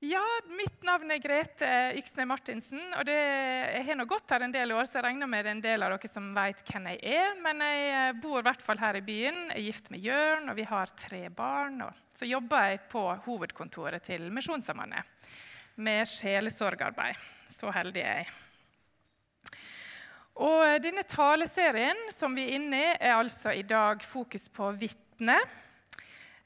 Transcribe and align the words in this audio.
Ja, 0.00 0.22
mitt 0.56 0.80
navn 0.88 1.10
er 1.12 1.18
Grete 1.20 1.68
Yksne 2.00 2.24
Martinsen. 2.24 2.80
og 2.96 3.04
det, 3.04 3.12
Jeg 3.12 3.84
har 3.84 3.98
nå 4.00 4.06
gått 4.08 4.32
her 4.32 4.40
en 4.46 4.54
del 4.54 4.72
år, 4.72 4.86
så 4.88 4.96
jeg 4.96 5.04
regner 5.04 5.28
med 5.28 5.44
det 5.44 5.50
er 5.50 5.56
en 5.58 5.60
del 5.60 5.82
av 5.84 5.92
dere 5.92 6.08
som 6.08 6.30
vet 6.32 6.62
hvem 6.64 6.86
jeg 6.88 7.18
er. 7.18 7.34
Men 7.44 7.60
jeg 7.60 7.82
eh, 7.98 8.12
bor 8.22 8.38
i 8.40 8.46
hvert 8.48 8.64
fall 8.64 8.80
her 8.80 8.96
i 8.96 9.04
byen. 9.04 9.50
Er 9.52 9.60
gift 9.60 9.90
med 9.92 10.00
Jørn, 10.00 10.48
og 10.48 10.56
vi 10.56 10.64
har 10.64 10.94
tre 10.96 11.28
barn. 11.28 11.82
Og 11.84 12.16
så 12.16 12.24
jobber 12.24 12.70
jeg 12.70 12.80
på 12.88 13.04
hovedkontoret 13.26 14.08
til 14.08 14.24
Misjonssambandet 14.32 15.04
med 15.76 16.08
sjelesorgarbeid. 16.08 17.20
Så 17.52 17.68
heldig 17.68 18.00
er 18.00 18.22
jeg. 18.22 18.34
Og 20.40 20.80
denne 20.80 21.04
taleserien 21.04 22.06
som 22.08 22.32
vi 22.32 22.48
er 22.48 22.56
inne 22.56 22.86
i, 22.86 22.92
er 23.04 23.18
altså 23.20 23.52
i 23.52 23.68
dag 23.68 24.00
fokus 24.00 24.48
på 24.48 24.72
vitne. 24.80 25.42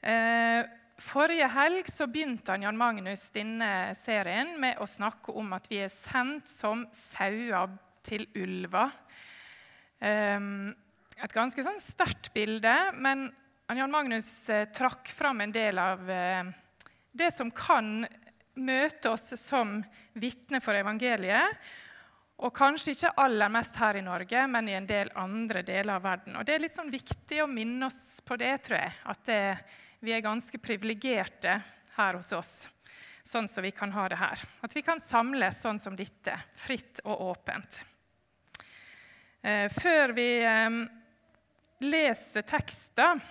Eh, 0.03 0.65
Forrige 0.95 1.47
helg 1.51 1.89
så 1.91 2.05
begynte 2.07 2.55
Jan 2.61 2.77
Magnus 2.79 3.27
denne 3.35 3.91
serien 3.99 4.53
med 4.63 4.79
å 4.79 4.87
snakke 4.87 5.33
om 5.35 5.51
at 5.57 5.67
vi 5.67 5.81
er 5.83 5.91
sendt 5.91 6.47
som 6.47 6.85
sauer 6.95 7.73
til 8.05 8.23
ulver. 8.39 8.93
Um, 9.99 10.71
et 11.19 11.35
ganske 11.35 11.63
sånn 11.63 11.81
sterkt 11.83 12.31
bilde, 12.35 12.73
men 12.95 13.27
Jan 13.75 13.91
Magnus 13.91 14.27
eh, 14.51 14.67
trakk 14.71 15.09
fram 15.09 15.41
en 15.41 15.51
del 15.51 15.79
av 15.81 16.09
eh, 16.11 16.47
det 17.11 17.31
som 17.33 17.49
kan 17.51 18.05
møte 18.55 19.11
oss 19.11 19.33
som 19.39 19.79
vitne 20.13 20.61
for 20.63 20.77
evangeliet. 20.77 21.59
Og 22.45 22.51
kanskje 22.55 22.93
ikke 22.93 23.15
aller 23.23 23.51
mest 23.51 23.79
her 23.79 23.97
i 23.99 24.03
Norge, 24.03 24.43
men 24.51 24.67
i 24.69 24.75
en 24.75 24.87
del 24.87 25.11
andre 25.17 25.63
deler 25.65 25.95
av 25.95 26.03
verden. 26.03 26.35
Og 26.35 26.45
Det 26.47 26.55
er 26.55 26.63
litt 26.63 26.75
sånn 26.75 26.91
viktig 26.93 27.41
å 27.43 27.51
minne 27.51 27.87
oss 27.87 28.19
på 28.27 28.35
det, 28.39 28.53
tror 28.67 28.79
jeg. 28.83 28.95
At 29.11 29.23
det, 29.27 29.41
vi 30.05 30.13
er 30.13 30.23
ganske 30.25 30.59
privilegerte 30.61 31.57
her 31.95 32.17
hos 32.19 32.31
oss, 32.35 32.53
sånn 33.25 33.47
som 33.49 33.65
vi 33.65 33.71
kan 33.73 33.93
ha 33.95 34.07
det 34.11 34.19
her. 34.19 34.43
At 34.61 34.75
vi 34.75 34.83
kan 34.85 35.01
samles 35.01 35.61
sånn 35.63 35.81
som 35.81 35.97
dette, 35.97 36.35
fritt 36.55 37.01
og 37.05 37.31
åpent. 37.31 37.81
Eh, 39.41 39.65
før 39.73 40.13
vi 40.17 40.27
eh, 40.45 40.77
leser 41.85 42.45
tekster 42.45 43.21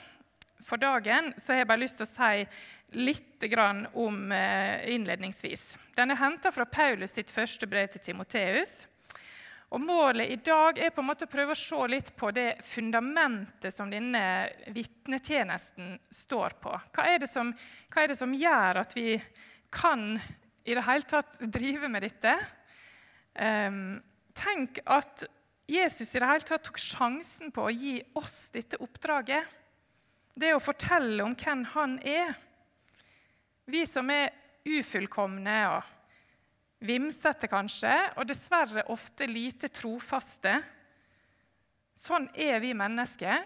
for 0.64 0.80
dagen, 0.80 1.32
så 1.36 1.52
har 1.52 1.62
jeg 1.62 1.70
bare 1.70 1.84
lyst 1.84 2.00
til 2.00 2.08
å 2.08 2.12
si 2.14 2.46
litt 2.94 3.44
om 3.98 4.32
eh, 4.32 4.94
innledningsvis. 4.94 5.64
Den 5.94 6.14
er 6.14 6.20
henta 6.22 6.52
fra 6.54 6.64
Paulus 6.64 7.14
sitt 7.14 7.30
første 7.34 7.66
brev 7.66 7.90
til 7.92 8.00
Timoteus. 8.00 8.84
Og 9.74 9.82
Målet 9.82 10.30
i 10.30 10.36
dag 10.38 10.78
er 10.78 10.92
på 10.94 11.02
en 11.02 11.08
måte 11.08 11.26
å 11.26 11.30
prøve 11.30 11.50
å 11.50 11.58
se 11.58 11.78
litt 11.90 12.12
på 12.14 12.28
det 12.34 12.60
fundamentet 12.62 13.74
som 13.74 13.90
denne 13.90 14.22
vitnetjenesten 14.70 15.96
står 16.14 16.54
på. 16.62 16.74
Hva 16.94 17.06
er, 17.10 17.24
som, 17.26 17.50
hva 17.90 18.04
er, 18.04 18.12
det 18.12 18.18
som, 18.20 18.36
gjør 18.38 18.78
at 18.84 18.94
vi 18.94 19.16
kan 19.74 20.12
i 20.62 20.76
det 20.78 20.84
hele 20.86 21.08
tatt 21.10 21.40
drive 21.56 21.90
med 21.90 22.06
dette? 22.06 22.36
Um, 23.34 23.98
tenk 24.30 24.78
at 24.86 25.26
Jesus 25.66 26.14
i 26.14 26.22
det 26.22 26.30
hele 26.30 26.46
tatt 26.46 26.68
tok 26.68 26.78
sjansen 26.78 27.50
på 27.50 27.66
å 27.66 27.74
gi 27.74 27.96
oss 28.20 28.52
dette 28.54 28.78
oppdraget. 28.78 29.58
Det 30.38 30.54
å 30.54 30.62
fortelle 30.62 31.26
om 31.26 31.34
hvem 31.34 31.66
han 31.74 31.98
er. 31.98 32.30
Vi 33.66 33.82
som 33.90 34.06
er 34.14 34.30
ufullkomne 34.70 35.58
og 35.72 35.94
Vimsete 36.84 37.48
kanskje, 37.48 37.92
og 38.20 38.28
dessverre 38.28 38.84
ofte 38.92 39.26
lite 39.28 39.70
trofaste. 39.72 40.58
Sånn 41.96 42.26
er 42.34 42.58
vi 42.60 42.74
mennesker. 42.76 43.44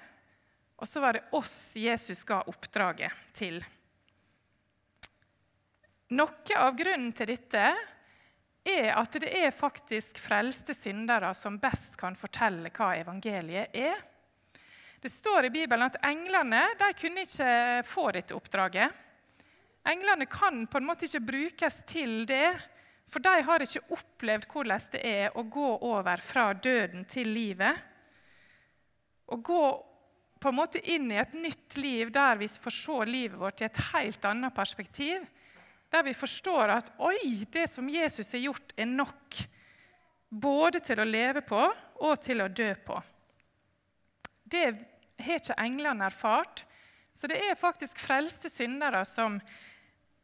Og 0.78 0.86
så 0.86 1.02
var 1.02 1.16
det 1.16 1.26
oss 1.34 1.76
Jesus 1.78 2.24
ga 2.26 2.40
oppdraget 2.50 3.14
til. 3.34 3.58
Noe 6.14 6.56
av 6.56 6.76
grunnen 6.78 7.10
til 7.12 7.28
dette 7.34 7.64
er 8.68 8.92
at 8.94 9.18
det 9.20 9.30
er 9.42 9.54
faktisk 9.54 10.20
frelste 10.22 10.74
syndere 10.76 11.32
som 11.36 11.58
best 11.60 11.98
kan 12.00 12.16
fortelle 12.16 12.70
hva 12.74 12.94
evangeliet 12.96 13.74
er. 13.76 13.98
Det 14.98 15.10
står 15.12 15.46
i 15.46 15.52
Bibelen 15.54 15.86
at 15.86 16.00
englene 16.06 16.64
de 16.78 16.88
kunne 16.98 17.26
ikke 17.26 17.52
få 17.86 18.08
dette 18.14 18.34
oppdraget. 18.34 19.04
Englene 19.88 20.26
kan 20.30 20.64
på 20.66 20.80
en 20.80 20.88
måte 20.88 21.06
ikke 21.06 21.26
brukes 21.28 21.82
til 21.88 22.24
det 22.28 22.56
for 23.08 23.24
de 23.24 23.34
har 23.44 23.64
ikke 23.64 23.86
opplevd 23.96 24.46
hvordan 24.52 24.88
det 24.92 25.00
er 25.06 25.36
å 25.38 25.44
gå 25.48 25.68
over 25.88 26.20
fra 26.20 26.50
døden 26.52 27.06
til 27.08 27.30
livet. 27.32 27.78
Å 29.28 29.36
gå 29.44 29.62
på 30.38 30.50
en 30.50 30.58
måte 30.58 30.82
inn 30.92 31.08
i 31.10 31.18
et 31.18 31.34
nytt 31.34 31.76
liv 31.80 32.12
der 32.14 32.38
vi 32.38 32.48
får 32.48 32.74
se 32.74 32.98
livet 33.08 33.40
vårt 33.40 33.62
i 33.62 33.66
et 33.66 33.80
helt 33.92 34.28
annet 34.28 34.54
perspektiv. 34.54 35.24
Der 35.88 36.04
vi 36.04 36.14
forstår 36.14 36.74
at 36.76 36.92
oi, 37.00 37.46
det 37.50 37.64
som 37.72 37.88
Jesus 37.88 38.34
har 38.36 38.44
gjort, 38.44 38.74
er 38.76 38.90
nok. 38.90 39.40
Både 40.28 40.82
til 40.84 41.00
å 41.00 41.08
leve 41.08 41.40
på 41.48 41.62
og 42.04 42.20
til 42.20 42.44
å 42.44 42.50
dø 42.52 42.68
på. 42.84 42.98
Det 44.44 44.66
har 45.24 45.40
ikke 45.40 45.56
englene 45.64 46.06
erfart. 46.08 46.66
Så 47.12 47.26
det 47.26 47.40
er 47.42 47.58
faktisk 47.58 47.98
frelste 47.98 48.50
syndere 48.52 49.00
som 49.08 49.40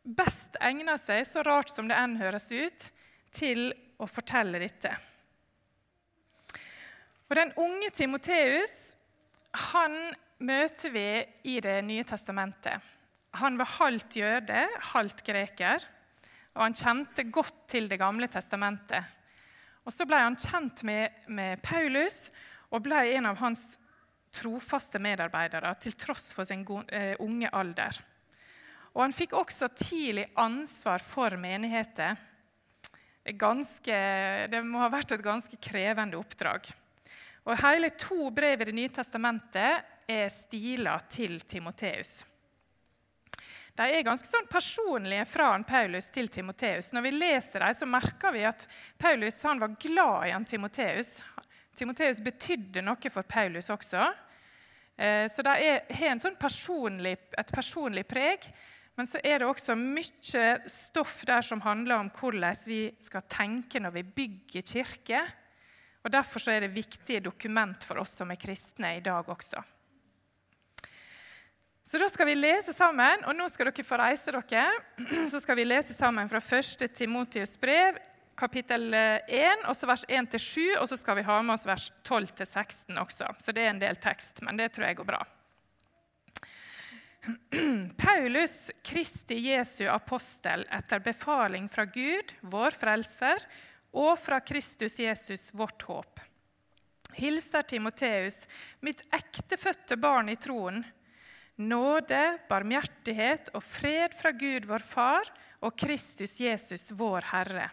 best 0.05 0.59
egner 0.61 0.99
seg, 1.01 1.25
så 1.27 1.43
rart 1.43 1.73
som 1.73 1.89
det 1.89 1.97
enn 1.97 2.19
høres 2.21 2.51
ut, 2.53 2.91
til 3.35 3.73
å 3.99 4.07
fortelle 4.07 4.61
dette. 4.63 4.93
Og 7.31 7.35
Den 7.39 7.55
unge 7.59 7.91
Timoteus 7.91 8.95
han 9.73 9.97
møter 10.45 10.93
vi 10.93 11.09
i 11.51 11.61
Det 11.63 11.81
nye 11.87 12.05
testamentet. 12.05 12.79
Han 13.41 13.59
var 13.59 13.73
halvt 13.81 14.17
jøde, 14.21 14.67
halvt 14.95 15.25
greker, 15.27 15.83
og 16.55 16.63
han 16.63 16.77
kjente 16.79 17.25
godt 17.35 17.65
til 17.71 17.89
Det 17.89 17.99
gamle 17.99 18.29
testamentet. 18.29 19.03
Og 19.85 19.93
Så 19.93 20.07
ble 20.07 20.21
han 20.21 20.37
kjent 20.37 20.85
med, 20.85 21.11
med 21.27 21.63
Paulus 21.63 22.31
og 22.71 22.85
ble 22.87 23.17
en 23.17 23.27
av 23.27 23.41
hans 23.43 23.79
trofaste 24.35 24.99
medarbeidere 24.99 25.75
til 25.79 25.95
tross 25.99 26.33
for 26.35 26.47
sin 26.49 26.65
eh, 26.91 27.15
unge 27.23 27.51
alder. 27.53 27.99
Og 28.95 29.03
han 29.03 29.15
fikk 29.15 29.35
også 29.35 29.69
tidlig 29.75 30.29
ansvar 30.39 31.03
for 31.03 31.35
menigheter. 31.41 32.15
Ganske, 33.25 33.97
det 34.53 34.61
må 34.67 34.83
ha 34.83 34.91
vært 34.93 35.17
et 35.17 35.25
ganske 35.25 35.59
krevende 35.59 36.19
oppdrag. 36.21 36.69
Og 37.45 37.59
Hele 37.61 37.91
to 37.99 38.31
brev 38.33 38.63
i 38.63 38.69
Det 38.71 38.77
nye 38.77 38.93
testamentet 38.93 40.09
er 40.09 40.31
stila 40.33 40.99
til 41.11 41.41
Timoteus. 41.41 42.23
De 43.75 43.87
er 43.91 44.05
ganske 44.07 44.29
sånn 44.29 44.47
personlige 44.47 45.25
fra 45.27 45.49
Paulus 45.67 46.07
til 46.15 46.29
Timoteus. 46.31 46.93
Når 46.95 47.03
vi 47.09 47.11
leser 47.17 47.65
dem, 47.65 47.75
så 47.75 47.89
merker 47.91 48.31
vi 48.37 48.45
at 48.47 48.69
Paulus 48.99 49.41
var 49.45 49.75
glad 49.83 50.29
i 50.29 50.31
han 50.31 50.47
Timoteus. 50.47 51.17
Timoteus 51.75 52.21
betydde 52.23 52.85
noe 52.87 53.11
for 53.11 53.27
Paulus 53.27 53.73
også. 53.75 54.05
Eh, 54.97 55.27
så 55.27 55.43
de 55.43 55.73
har 55.91 56.23
sånn 56.23 56.39
personlig, 56.39 57.17
et 57.35 57.51
personlig 57.51 58.07
preg. 58.07 58.47
Men 58.95 59.09
så 59.11 59.19
er 59.27 59.41
det 59.43 59.49
også 59.49 59.75
mye 59.79 60.45
stoff 60.71 61.23
der 61.27 61.43
som 61.43 61.63
handler 61.65 61.99
om 61.99 62.11
hvordan 62.15 62.61
vi 62.69 62.83
skal 63.03 63.27
tenke 63.27 63.83
når 63.83 63.97
vi 63.97 64.05
bygger 64.21 64.63
kirke. 64.63 65.23
Og 66.05 66.13
Derfor 66.13 66.51
er 66.53 66.61
det 66.67 66.75
viktige 66.75 67.21
dokument 67.25 67.85
for 67.85 68.03
oss 68.03 68.19
som 68.21 68.31
er 68.31 68.39
kristne 68.39 68.97
i 68.99 69.03
dag 69.03 69.29
også. 69.29 69.63
Så 71.85 71.99
da 72.01 72.09
skal 72.09 72.27
vi 72.31 72.35
lese 72.39 72.73
sammen, 72.73 73.27
og 73.29 73.35
nå 73.37 73.45
skal 73.53 73.69
dere 73.69 73.85
få 73.85 73.99
reise 74.01 74.33
dere. 74.33 74.65
Så 75.33 75.41
skal 75.43 75.59
vi 75.59 75.67
lese 75.67 75.93
sammen 75.93 76.31
fra 76.33 76.41
1. 76.41 76.87
Timotius 76.97 77.59
brev, 77.61 77.99
kapittel 78.41 78.95
1, 78.95 79.67
også 79.69 79.91
vers 79.91 80.07
1-7, 80.09 80.79
og 80.81 80.89
så 80.89 80.97
skal 80.97 81.21
vi 81.21 81.27
ha 81.29 81.37
med 81.45 81.55
oss 81.55 81.67
vers 81.69 81.91
12-16 82.09 82.97
også. 82.99 83.29
Så 83.39 83.53
det 83.53 83.67
er 83.67 83.75
en 83.75 83.83
del 83.83 84.01
tekst, 84.01 84.41
men 84.43 84.57
det 84.57 84.73
tror 84.73 84.89
jeg 84.89 84.97
går 85.03 85.11
bra. 85.13 85.21
Paulus, 87.97 88.71
Kristi 88.83 89.39
Jesu 89.49 89.87
apostel 89.89 90.67
etter 90.71 91.01
befaling 91.05 91.69
fra 91.69 91.85
Gud, 91.85 92.35
vår 92.41 92.77
frelser, 92.77 93.45
og 93.95 94.19
fra 94.19 94.41
Kristus 94.43 94.99
Jesus, 95.01 95.53
vårt 95.55 95.83
håp. 95.87 96.21
Hilser 97.15 97.63
Timoteus, 97.63 98.45
mitt 98.83 99.05
ektefødte 99.15 99.97
barn 99.97 100.29
i 100.33 100.37
troen. 100.37 100.83
Nåde, 101.63 102.23
barmhjertighet 102.51 103.53
og 103.55 103.63
fred 103.63 104.17
fra 104.19 104.35
Gud, 104.35 104.67
vår 104.67 104.83
Far, 104.83 105.31
og 105.63 105.77
Kristus 105.79 106.41
Jesus, 106.43 106.91
vår 106.99 107.31
Herre. 107.31 107.69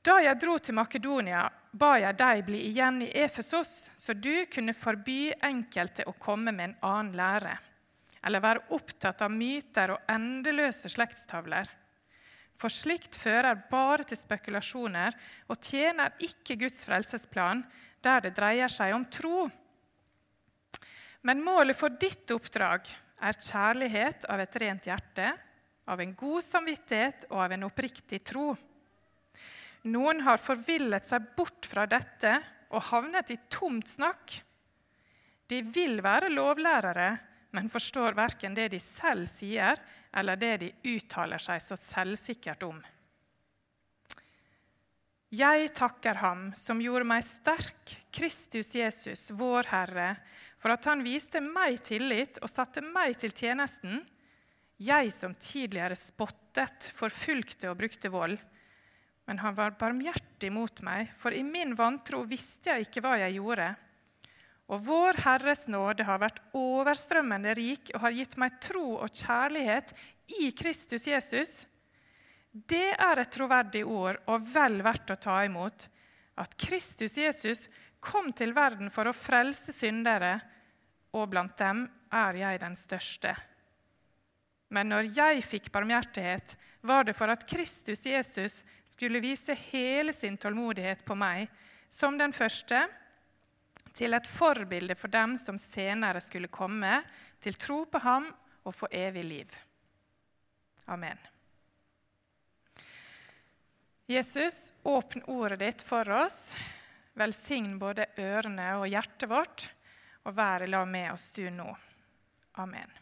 Da 0.00 0.14
jeg 0.24 0.38
dro 0.40 0.54
til 0.56 0.78
Makedonia, 0.78 1.42
ba 1.76 1.90
jeg 2.00 2.16
deg 2.16 2.38
bli 2.46 2.60
igjen 2.70 3.02
i 3.04 3.10
Efesos, 3.20 3.90
så 3.92 4.14
du 4.16 4.46
kunne 4.48 4.72
forby 4.72 5.34
enkelte 5.44 6.06
å 6.08 6.14
komme 6.16 6.54
med 6.56 6.70
en 6.70 6.78
annen 6.88 7.18
lære, 7.18 7.52
eller 8.24 8.40
være 8.40 8.62
opptatt 8.76 9.20
av 9.26 9.34
myter 9.34 9.92
og 9.92 10.08
endeløse 10.08 10.88
slektstavler. 10.88 11.68
For 12.56 12.72
slikt 12.72 13.16
fører 13.16 13.60
bare 13.68 14.08
til 14.08 14.16
spekulasjoner 14.20 15.16
og 15.52 15.60
tjener 15.68 16.16
ikke 16.24 16.56
Guds 16.64 16.84
frelsesplan, 16.88 17.62
der 18.00 18.24
det 18.24 18.32
dreier 18.40 18.72
seg 18.72 18.96
om 18.96 19.04
tro. 19.04 19.44
Men 21.28 21.44
målet 21.44 21.76
for 21.76 21.92
ditt 22.00 22.32
oppdrag 22.32 22.88
er 23.20 23.36
kjærlighet 23.36 24.24
av 24.32 24.40
et 24.40 24.60
rent 24.64 24.88
hjerte, 24.88 25.28
av 25.84 26.00
en 26.00 26.16
god 26.16 26.44
samvittighet 26.44 27.28
og 27.28 27.44
av 27.44 27.52
en 27.52 27.68
oppriktig 27.68 28.24
tro. 28.24 28.54
Noen 29.88 30.20
har 30.26 30.40
forvillet 30.40 31.06
seg 31.08 31.32
bort 31.36 31.64
fra 31.68 31.86
dette 31.88 32.34
og 32.70 32.84
havnet 32.90 33.32
i 33.32 33.38
tomt 33.48 33.88
snakk. 33.88 34.36
De 35.48 35.62
vil 35.64 36.02
være 36.04 36.28
lovlærere, 36.30 37.10
men 37.56 37.70
forstår 37.72 38.14
verken 38.18 38.54
det 38.54 38.68
de 38.74 38.80
selv 38.82 39.26
sier, 39.30 39.80
eller 40.14 40.38
det 40.38 40.54
de 40.62 40.70
uttaler 40.92 41.40
seg 41.42 41.62
så 41.64 41.78
selvsikkert 41.78 42.66
om. 42.68 42.78
Jeg 45.30 45.68
takker 45.78 46.18
Ham 46.18 46.48
som 46.58 46.80
gjorde 46.82 47.06
meg 47.06 47.22
sterk, 47.22 47.92
Kristus 48.10 48.72
Jesus, 48.74 49.28
vår 49.30 49.68
Herre, 49.70 50.08
for 50.58 50.74
at 50.74 50.86
Han 50.90 51.04
viste 51.06 51.38
meg 51.42 51.78
tillit 51.86 52.40
og 52.42 52.50
satte 52.50 52.82
meg 52.82 53.14
til 53.22 53.30
tjenesten, 53.30 54.02
jeg 54.80 55.12
som 55.14 55.36
tidligere 55.36 55.94
spottet, 55.94 56.88
forfulgte 56.96 57.70
og 57.70 57.78
brukte 57.78 58.10
vold. 58.10 58.38
Men 59.30 59.38
han 59.38 59.54
var 59.54 59.76
barmhjertig 59.78 60.48
mot 60.50 60.80
meg, 60.82 61.12
for 61.14 61.30
i 61.30 61.44
min 61.46 61.76
vantro 61.78 62.24
visste 62.26 62.72
jeg 62.72 62.88
ikke 62.88 63.02
hva 63.04 63.12
jeg 63.20 63.36
gjorde. 63.36 63.68
Og 64.74 64.80
vår 64.82 65.20
Herres 65.22 65.68
nåde 65.70 66.02
har 66.08 66.18
vært 66.18 66.40
overstrømmende 66.58 67.52
rik 67.54 67.92
og 67.94 68.00
har 68.08 68.16
gitt 68.16 68.34
meg 68.42 68.56
tro 68.58 68.96
og 68.96 69.06
kjærlighet 69.14 69.92
i 70.34 70.50
Kristus 70.50 71.06
Jesus. 71.06 71.52
Det 72.50 72.88
er 72.90 73.22
et 73.22 73.30
troverdig 73.30 73.84
ord 73.86 74.18
og 74.26 74.50
vel 74.50 74.82
verdt 74.82 75.14
å 75.14 75.20
ta 75.22 75.38
imot, 75.46 75.86
at 76.34 76.58
Kristus 76.58 77.14
Jesus 77.22 77.68
kom 78.02 78.32
til 78.34 78.50
verden 78.56 78.90
for 78.90 79.06
å 79.06 79.14
frelse 79.14 79.70
syndere, 79.70 80.40
og 81.14 81.30
blant 81.30 81.54
dem 81.62 81.86
er 82.10 82.42
jeg 82.42 82.64
den 82.66 82.74
største. 82.74 83.38
Men 84.70 84.90
når 84.92 85.10
jeg 85.16 85.42
fikk 85.42 85.70
barmhjertighet, 85.74 86.54
var 86.86 87.04
det 87.04 87.16
for 87.18 87.32
at 87.32 87.46
Kristus 87.48 88.06
Jesus 88.06 88.62
skulle 88.90 89.22
vise 89.22 89.54
hele 89.70 90.14
sin 90.14 90.38
tålmodighet 90.38 91.02
på 91.04 91.16
meg, 91.18 91.50
som 91.90 92.18
den 92.18 92.32
første, 92.32 92.84
til 93.90 94.14
et 94.14 94.28
forbilde 94.30 94.94
for 94.94 95.10
dem 95.10 95.34
som 95.38 95.58
senere 95.58 96.22
skulle 96.22 96.50
komme, 96.52 97.00
til 97.42 97.58
tro 97.58 97.82
på 97.90 97.98
ham 98.04 98.28
og 98.62 98.74
få 98.76 98.88
evig 98.94 99.24
liv. 99.26 99.56
Amen. 100.86 101.18
Jesus, 104.10 104.72
åpne 104.82 105.26
ordet 105.30 105.60
ditt 105.60 105.82
for 105.86 106.08
oss. 106.14 106.54
Velsign 107.18 107.76
både 107.78 108.08
ørene 108.18 108.72
og 108.78 108.88
hjertet 108.90 109.30
vårt, 109.30 109.68
og 110.26 110.34
vær 110.38 110.66
i 110.66 110.70
lag 110.70 110.88
med 110.90 111.12
oss 111.12 111.30
du 111.34 111.44
nå. 111.50 111.68
Amen. 112.62 112.99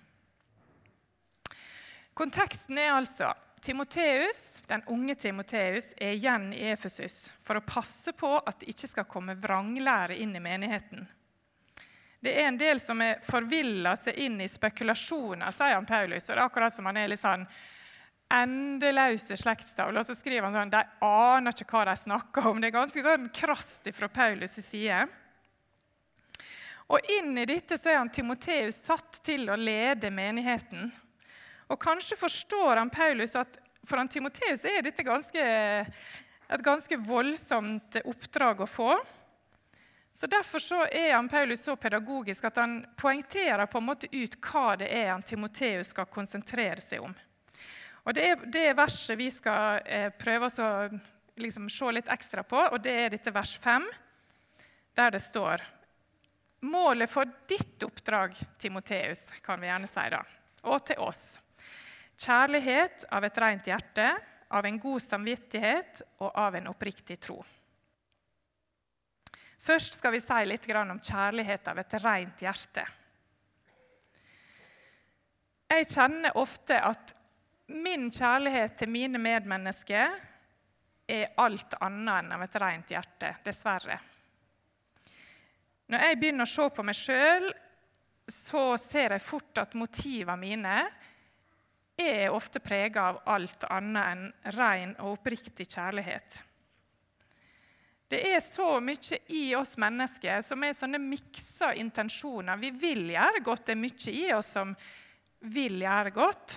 Konteksten 2.18 2.78
er 2.82 2.96
altså 2.96 3.30
Timoteus, 3.62 4.62
den 4.66 4.82
unge 4.90 5.14
Timoteus 5.14 5.92
er 5.96 6.16
igjen 6.16 6.48
i 6.54 6.64
Efesus 6.72 7.28
for 7.42 7.60
å 7.60 7.62
passe 7.62 8.10
på 8.18 8.32
at 8.38 8.58
det 8.58 8.72
ikke 8.72 8.90
skal 8.90 9.06
komme 9.06 9.36
vranglære 9.38 10.16
inn 10.18 10.34
i 10.34 10.42
menigheten. 10.42 11.06
Det 12.18 12.34
er 12.34 12.48
en 12.48 12.58
del 12.58 12.82
som 12.82 12.98
er 13.02 13.22
forvilla 13.22 13.94
seg 13.96 14.18
inn 14.18 14.40
i 14.42 14.50
spekulasjoner, 14.50 15.54
sier 15.54 15.76
han 15.76 15.86
Paulus. 15.86 16.26
og 16.26 16.34
det 16.34 16.40
er 16.40 16.44
akkurat 16.48 16.74
som 16.74 16.90
han 16.90 16.98
er 16.98 17.12
litt 17.12 17.22
sånn 17.22 17.46
endeløse 18.34 19.38
slektstavler. 19.38 20.02
Og 20.02 20.10
så 20.10 20.18
skriver 20.18 20.48
han 20.48 20.58
sånn 20.58 20.74
De 20.74 20.84
aner 21.06 21.54
ikke 21.54 21.70
hva 21.70 21.86
de 21.86 21.98
snakker 22.02 22.50
om. 22.50 22.58
Det 22.60 22.72
er 22.72 22.78
ganske 22.80 23.04
sånn 23.06 23.30
krast 23.30 23.86
fra 23.94 24.10
Paulus' 24.10 24.58
side. 24.66 25.04
Og 26.90 27.12
inn 27.20 27.36
i 27.38 27.46
dette 27.46 27.78
så 27.78 27.92
er 27.92 28.02
han 28.02 28.10
Timoteus 28.10 28.82
satt 28.88 29.22
til 29.22 29.46
å 29.52 29.56
lede 29.56 30.10
menigheten. 30.10 30.90
Og 31.68 31.80
kanskje 31.80 32.16
forstår 32.16 32.80
han 32.80 32.90
Paulus 32.90 33.36
at 33.36 33.58
for 33.86 34.00
han 34.00 34.08
Timoteus 34.08 34.64
er 34.68 34.82
dette 34.84 35.04
ganske, 35.06 35.44
et 36.48 36.64
ganske 36.64 36.98
voldsomt 37.00 38.00
oppdrag 38.04 38.64
å 38.64 38.68
få. 38.68 38.90
Så 40.12 40.26
Derfor 40.26 40.58
så 40.58 40.80
er 40.90 41.12
han 41.14 41.28
Paulus 41.28 41.62
så 41.62 41.76
pedagogisk 41.76 42.48
at 42.48 42.56
han 42.58 42.80
poengterer 42.98 43.68
på 43.70 43.78
en 43.78 43.86
måte 43.86 44.10
ut 44.12 44.34
hva 44.42 44.74
det 44.80 44.88
er 44.90 45.12
han 45.12 45.22
Timoteus 45.22 45.92
skal 45.94 46.08
konsentrere 46.10 46.82
seg 46.82 47.04
om. 47.06 47.14
Og 48.04 48.14
Det 48.14 48.24
er 48.24 48.44
det 48.48 48.66
verset 48.76 49.18
vi 49.20 49.28
skal 49.30 49.82
eh, 49.84 50.08
prøve 50.16 50.48
å 50.48 50.68
liksom, 51.38 51.68
se 51.70 51.92
litt 51.92 52.08
ekstra 52.10 52.42
på, 52.42 52.60
og 52.72 52.80
det 52.82 52.94
er 53.04 53.12
dette 53.14 53.32
vers 53.34 53.54
5, 53.60 53.84
der 54.96 55.12
det 55.14 55.22
står 55.22 55.64
Målet 56.66 57.06
for 57.06 57.28
ditt 57.46 57.84
oppdrag, 57.86 58.32
Timoteus, 58.58 59.28
kan 59.44 59.60
vi 59.62 59.68
gjerne 59.68 59.86
si 59.86 60.06
da, 60.10 60.24
og 60.66 60.80
til 60.88 60.98
oss, 61.04 61.36
Kjærlighet 62.18 63.06
av 63.14 63.24
et 63.24 63.38
rent 63.38 63.68
hjerte, 63.70 64.08
av 64.48 64.66
en 64.66 64.78
god 64.80 65.02
samvittighet 65.04 66.02
og 66.24 66.32
av 66.34 66.56
en 66.58 66.70
oppriktig 66.70 67.18
tro. 67.20 67.38
Først 69.58 69.98
skal 69.98 70.14
vi 70.14 70.22
si 70.22 70.38
litt 70.46 70.66
om 70.72 70.98
kjærlighet 70.98 71.68
av 71.68 71.78
et 71.78 71.98
rent 72.02 72.42
hjerte. 72.42 72.86
Jeg 75.68 75.88
kjenner 75.92 76.38
ofte 76.40 76.78
at 76.80 77.12
min 77.68 78.08
kjærlighet 78.10 78.78
til 78.80 78.88
mine 78.88 79.20
medmennesker 79.20 80.14
er 81.08 81.34
alt 81.36 81.76
annet 81.84 82.14
enn 82.22 82.32
av 82.32 82.44
et 82.44 82.56
rent 82.60 82.94
hjerte, 82.94 83.34
dessverre. 83.44 83.98
Når 85.88 86.04
jeg 86.04 86.18
begynner 86.20 86.48
å 86.48 86.52
se 86.52 86.68
på 86.72 86.84
meg 86.84 86.96
sjøl, 86.96 87.50
så 88.28 88.62
ser 88.80 89.14
jeg 89.16 89.24
fort 89.24 89.60
at 89.60 89.76
motivene 89.76 90.40
mine 90.40 90.80
er 91.98 92.30
ofte 92.30 92.60
prega 92.62 93.08
av 93.10 93.22
alt 93.26 93.64
annet 93.68 94.12
enn 94.12 94.54
ren 94.56 94.94
og 95.02 95.18
oppriktig 95.18 95.66
kjærlighet. 95.66 96.42
Det 98.08 98.22
er 98.30 98.38
så 98.40 98.78
mye 98.80 99.18
i 99.36 99.50
oss 99.58 99.74
mennesker 99.80 100.40
som 100.44 100.62
er 100.64 100.76
sånne 100.76 101.00
miksa 101.02 101.74
intensjoner. 101.76 102.56
Vi 102.56 102.70
vil 102.72 103.10
gjøre 103.12 103.42
godt. 103.44 103.66
Det 103.66 103.74
er 103.74 103.82
mye 103.82 104.14
i 104.14 104.24
oss 104.32 104.54
som 104.56 104.72
vil 105.52 105.82
gjøre 105.84 106.14
godt. 106.16 106.56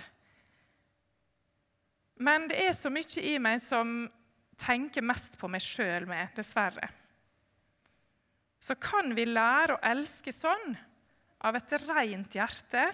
Men 2.24 2.48
det 2.48 2.62
er 2.64 2.72
så 2.76 2.88
mye 2.92 3.26
i 3.28 3.36
meg 3.42 3.60
som 3.60 4.06
tenker 4.62 5.04
mest 5.04 5.36
på 5.40 5.50
meg 5.50 5.64
sjøl 5.64 6.06
med, 6.08 6.32
dessverre. 6.36 6.88
Så 8.62 8.78
kan 8.80 9.12
vi 9.16 9.26
lære 9.26 9.76
å 9.76 9.82
elske 9.92 10.32
sånn, 10.32 10.76
av 11.42 11.56
et 11.58 11.72
rent 11.82 12.36
hjerte 12.38 12.84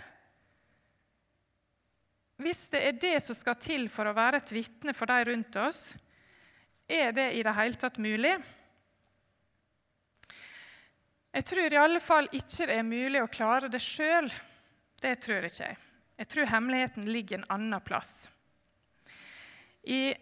hvis 2.39 2.69
det 2.71 2.83
er 2.87 3.01
det 3.03 3.17
som 3.23 3.35
skal 3.35 3.59
til 3.59 3.89
for 3.91 4.07
å 4.07 4.15
være 4.17 4.39
et 4.39 4.53
vitne 4.55 4.95
for 4.95 5.11
de 5.11 5.27
rundt 5.27 5.59
oss, 5.59 5.83
er 6.89 7.11
det 7.13 7.33
i 7.37 7.43
det 7.45 7.55
hele 7.57 7.81
tatt 7.81 7.99
mulig? 8.01 8.37
Jeg 11.35 11.45
tror 11.45 11.75
i 11.75 11.81
alle 11.83 12.01
fall 12.01 12.31
ikke 12.33 12.69
det 12.71 12.79
er 12.79 12.87
mulig 12.87 13.21
å 13.23 13.31
klare 13.31 13.69
det 13.71 13.83
sjøl. 13.83 14.31
Det 14.99 15.13
tror 15.23 15.45
ikke 15.47 15.67
jeg. 15.67 15.77
Jeg 16.19 16.31
tror 16.33 16.51
hemmeligheten 16.51 17.11
ligger 17.11 17.39
en 17.39 17.51
annen 17.55 17.85
plass. 17.85 18.31
I 19.87 20.15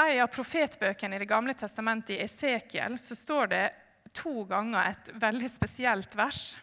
en 0.00 0.22
av 0.22 0.28
profetbøkene 0.32 1.16
i 1.16 1.22
Det 1.22 1.28
gamle 1.28 1.54
testamentet, 1.58 2.16
i 2.16 2.24
Esekiel, 2.24 2.98
så 2.98 3.16
står 3.16 3.46
det 3.50 3.64
to 4.16 4.44
ganger 4.48 4.90
et 4.90 5.10
veldig 5.22 5.48
spesielt 5.50 6.14
vers. 6.18 6.58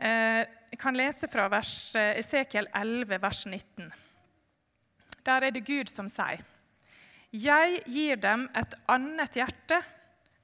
Eh, 0.00 0.46
jeg 0.72 0.78
kan 0.80 0.96
lese 0.96 1.28
fra 1.28 1.44
vers, 1.52 1.94
eh, 1.94 2.16
Esekiel 2.22 2.68
11, 2.72 3.18
vers 3.20 3.44
19. 3.46 3.92
Der 5.26 5.44
er 5.44 5.50
det 5.50 5.66
Gud 5.66 5.88
som 5.88 6.08
sier, 6.08 6.40
'Jeg 7.32 7.82
gir 7.86 8.16
dem 8.16 8.48
et 8.56 8.74
annet 8.88 9.34
hjerte, 9.34 9.84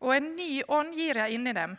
og 0.01 0.15
en 0.15 0.37
ny 0.37 0.63
ånd 0.69 0.95
gir 0.95 1.17
jeg 1.17 1.33
inni 1.33 1.53
dem.' 1.53 1.79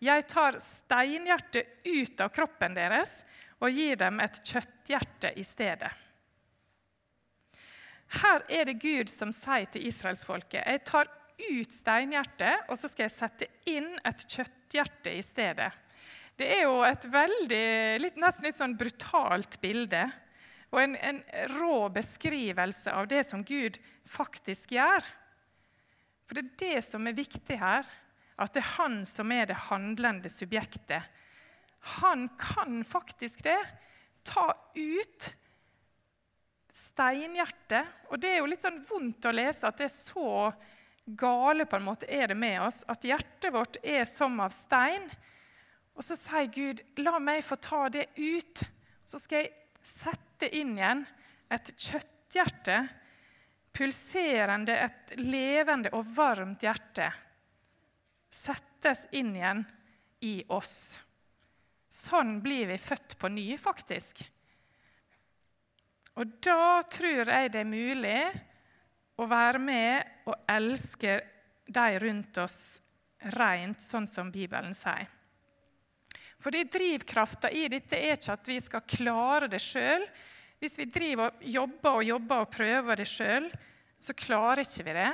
'Jeg 0.00 0.26
tar 0.26 0.58
steinhjertet 0.58 1.66
ut 1.86 2.20
av 2.20 2.28
kroppen 2.28 2.74
deres 2.74 3.24
og 3.60 3.70
gir 3.70 3.96
dem 3.96 4.20
et 4.20 4.40
kjøtthjerte 4.44 5.32
i 5.38 5.42
stedet.' 5.42 5.92
Her 8.08 8.42
er 8.50 8.64
det 8.64 8.82
Gud 8.82 9.08
som 9.08 9.32
sier 9.32 9.66
til 9.66 9.86
israelsfolket, 9.86 10.66
'Jeg 10.66 10.84
tar 10.84 11.06
ut 11.38 11.72
steinhjertet, 11.72 12.68
og 12.68 12.76
så 12.76 12.88
skal 12.88 13.04
jeg 13.04 13.10
sette 13.10 13.46
inn 13.64 13.98
et 14.04 14.26
kjøtthjerte 14.26 15.16
i 15.16 15.22
stedet.' 15.22 15.72
Det 16.40 16.48
er 16.48 16.62
jo 16.64 16.80
et 16.86 17.04
veldig, 17.12 17.64
litt, 18.02 18.20
nesten 18.20 18.48
litt 18.48 18.58
sånn 18.58 18.76
brutalt 18.78 19.58
bilde. 19.62 20.06
Og 20.72 20.80
en, 20.80 20.94
en 20.96 21.20
rå 21.58 21.88
beskrivelse 21.92 22.92
av 22.96 23.10
det 23.10 23.20
som 23.28 23.44
Gud 23.44 23.76
faktisk 24.08 24.72
gjør. 24.78 25.04
For 26.24 26.38
det 26.38 26.44
er 26.44 26.62
det 26.62 26.84
som 26.86 27.06
er 27.06 27.18
viktig 27.18 27.58
her, 27.60 27.84
at 28.40 28.54
det 28.54 28.62
er 28.62 28.74
han 28.78 29.02
som 29.06 29.32
er 29.34 29.50
det 29.50 29.58
handlende 29.68 30.32
subjektet. 30.32 31.04
Han 31.98 32.28
kan 32.40 32.80
faktisk 32.86 33.44
det. 33.44 33.60
Ta 34.24 34.48
ut 34.78 35.32
steinhjertet. 36.72 37.88
Og 38.08 38.20
det 38.22 38.30
er 38.30 38.40
jo 38.40 38.48
litt 38.48 38.64
sånn 38.64 38.80
vondt 38.86 39.28
å 39.28 39.34
lese 39.34 39.68
at 39.68 39.80
det 39.80 39.90
er 39.90 39.94
så 39.94 40.52
gale 41.04 41.66
på 41.66 41.76
en 41.76 41.86
måte 41.86 42.08
er 42.08 42.30
det 42.30 42.38
med 42.38 42.62
oss. 42.64 42.80
At 42.88 43.04
hjertet 43.04 43.52
vårt 43.52 43.80
er 43.82 44.06
som 44.08 44.38
av 44.40 44.54
stein. 44.54 45.04
Og 45.96 46.04
så 46.04 46.16
sier 46.16 46.48
Gud, 46.52 46.80
'La 46.98 47.18
meg 47.18 47.44
få 47.44 47.56
ta 47.56 47.88
det 47.88 48.08
ut.' 48.16 48.64
Så 49.04 49.18
skal 49.18 49.42
jeg 49.44 49.52
sette 49.82 50.48
inn 50.54 50.76
igjen 50.78 51.06
Et 51.52 51.68
kjøtthjerte, 51.76 52.76
pulserende, 53.76 54.72
et 54.72 55.10
levende 55.18 55.90
og 55.92 56.06
varmt 56.16 56.62
hjerte, 56.64 57.10
settes 58.32 59.02
inn 59.12 59.34
igjen 59.36 59.60
i 60.24 60.38
oss. 60.48 60.96
Sånn 61.92 62.38
blir 62.40 62.70
vi 62.70 62.78
født 62.80 63.18
på 63.20 63.28
ny, 63.28 63.50
faktisk. 63.60 64.22
Og 66.16 66.38
da 66.40 66.80
tror 66.88 67.28
jeg 67.28 67.52
det 67.52 67.60
er 67.60 67.68
mulig 67.68 68.18
å 69.20 69.28
være 69.28 69.60
med 69.60 70.28
og 70.28 70.36
elske 70.48 71.18
de 71.68 71.88
rundt 72.00 72.40
oss 72.40 72.60
rent, 73.36 73.80
sånn 73.80 74.08
som 74.08 74.32
Bibelen 74.32 74.72
sier. 74.76 75.08
Fordi 76.42 76.64
Drivkrafta 76.66 77.50
i 77.54 77.68
dette 77.70 77.98
er 77.98 78.16
ikke 78.16 78.34
at 78.34 78.48
vi 78.50 78.58
skal 78.62 78.86
klare 78.88 79.48
det 79.50 79.60
sjøl. 79.62 80.04
Hvis 80.62 80.74
vi 80.78 80.88
driver 80.90 81.30
og 81.30 81.44
jobber 81.46 81.98
og 81.98 82.06
jobber 82.06 82.42
og 82.42 82.50
prøver 82.50 82.98
det 82.98 83.06
sjøl, 83.10 83.46
så 84.02 84.14
klarer 84.18 84.64
ikke 84.64 84.86
vi 84.88 84.96
det. 84.96 85.12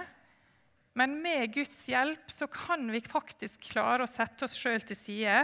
Men 0.99 1.19
med 1.23 1.53
Guds 1.55 1.83
hjelp 1.91 2.33
så 2.33 2.49
kan 2.51 2.89
vi 2.91 3.03
faktisk 3.05 3.69
klare 3.75 4.07
å 4.07 4.11
sette 4.11 4.49
oss 4.49 4.57
sjøl 4.59 4.83
til 4.89 4.99
side 4.99 5.43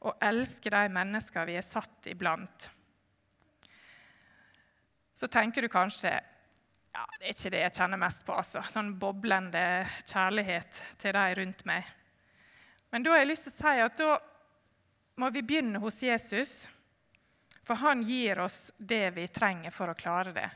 og 0.00 0.18
elske 0.24 0.72
de 0.72 0.82
mennesker 0.92 1.46
vi 1.48 1.56
er 1.60 1.64
satt 1.64 2.10
iblant. 2.10 2.66
Så 5.12 5.28
tenker 5.30 5.62
du 5.62 5.70
kanskje 5.72 6.12
ja, 6.90 7.04
det 7.20 7.28
er 7.28 7.34
ikke 7.36 7.52
det 7.54 7.62
jeg 7.62 7.74
kjenner 7.76 8.00
mest 8.02 8.24
på. 8.26 8.34
altså. 8.34 8.64
Sånn 8.66 8.96
boblende 8.98 9.62
kjærlighet 10.02 10.82
til 10.98 11.14
de 11.14 11.24
rundt 11.38 11.62
meg. 11.68 11.86
Men 12.90 13.04
da 13.06 13.14
har 13.14 13.22
jeg 13.22 13.30
lyst 13.30 13.46
til 13.46 13.54
å 13.54 13.58
si 13.60 13.82
at 13.84 14.00
da 14.00 14.16
må 15.20 15.28
vi 15.30 15.42
begynne 15.44 15.80
hos 15.82 16.00
Jesus, 16.02 16.68
for 17.62 17.78
han 17.82 18.02
gir 18.02 18.40
oss 18.40 18.72
det 18.78 19.10
vi 19.16 19.26
trenger 19.28 19.72
for 19.74 19.92
å 19.92 19.98
klare 19.98 20.32
det. 20.32 20.48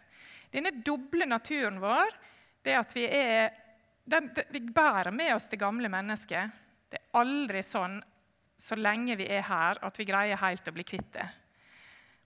Denne 0.51 0.73
doble 0.87 1.27
naturen 1.29 1.81
vår, 1.83 2.17
det 2.65 2.79
at 2.79 2.97
vi 2.97 3.05
er 3.05 3.53
den, 4.05 4.29
Vi 4.53 4.61
bærer 4.61 5.11
med 5.11 5.35
oss 5.35 5.49
det 5.49 5.57
gamle 5.57 5.89
mennesket. 5.89 6.51
Det 6.89 6.99
er 6.99 7.21
aldri 7.21 7.63
sånn 7.65 7.97
så 8.61 8.77
lenge 8.77 9.17
vi 9.17 9.27
er 9.33 9.43
her, 9.49 9.81
at 9.81 9.99
vi 9.99 10.05
greier 10.05 10.41
helt 10.41 10.69
å 10.69 10.75
bli 10.77 10.85
kvitt 10.85 11.13
det. 11.13 11.27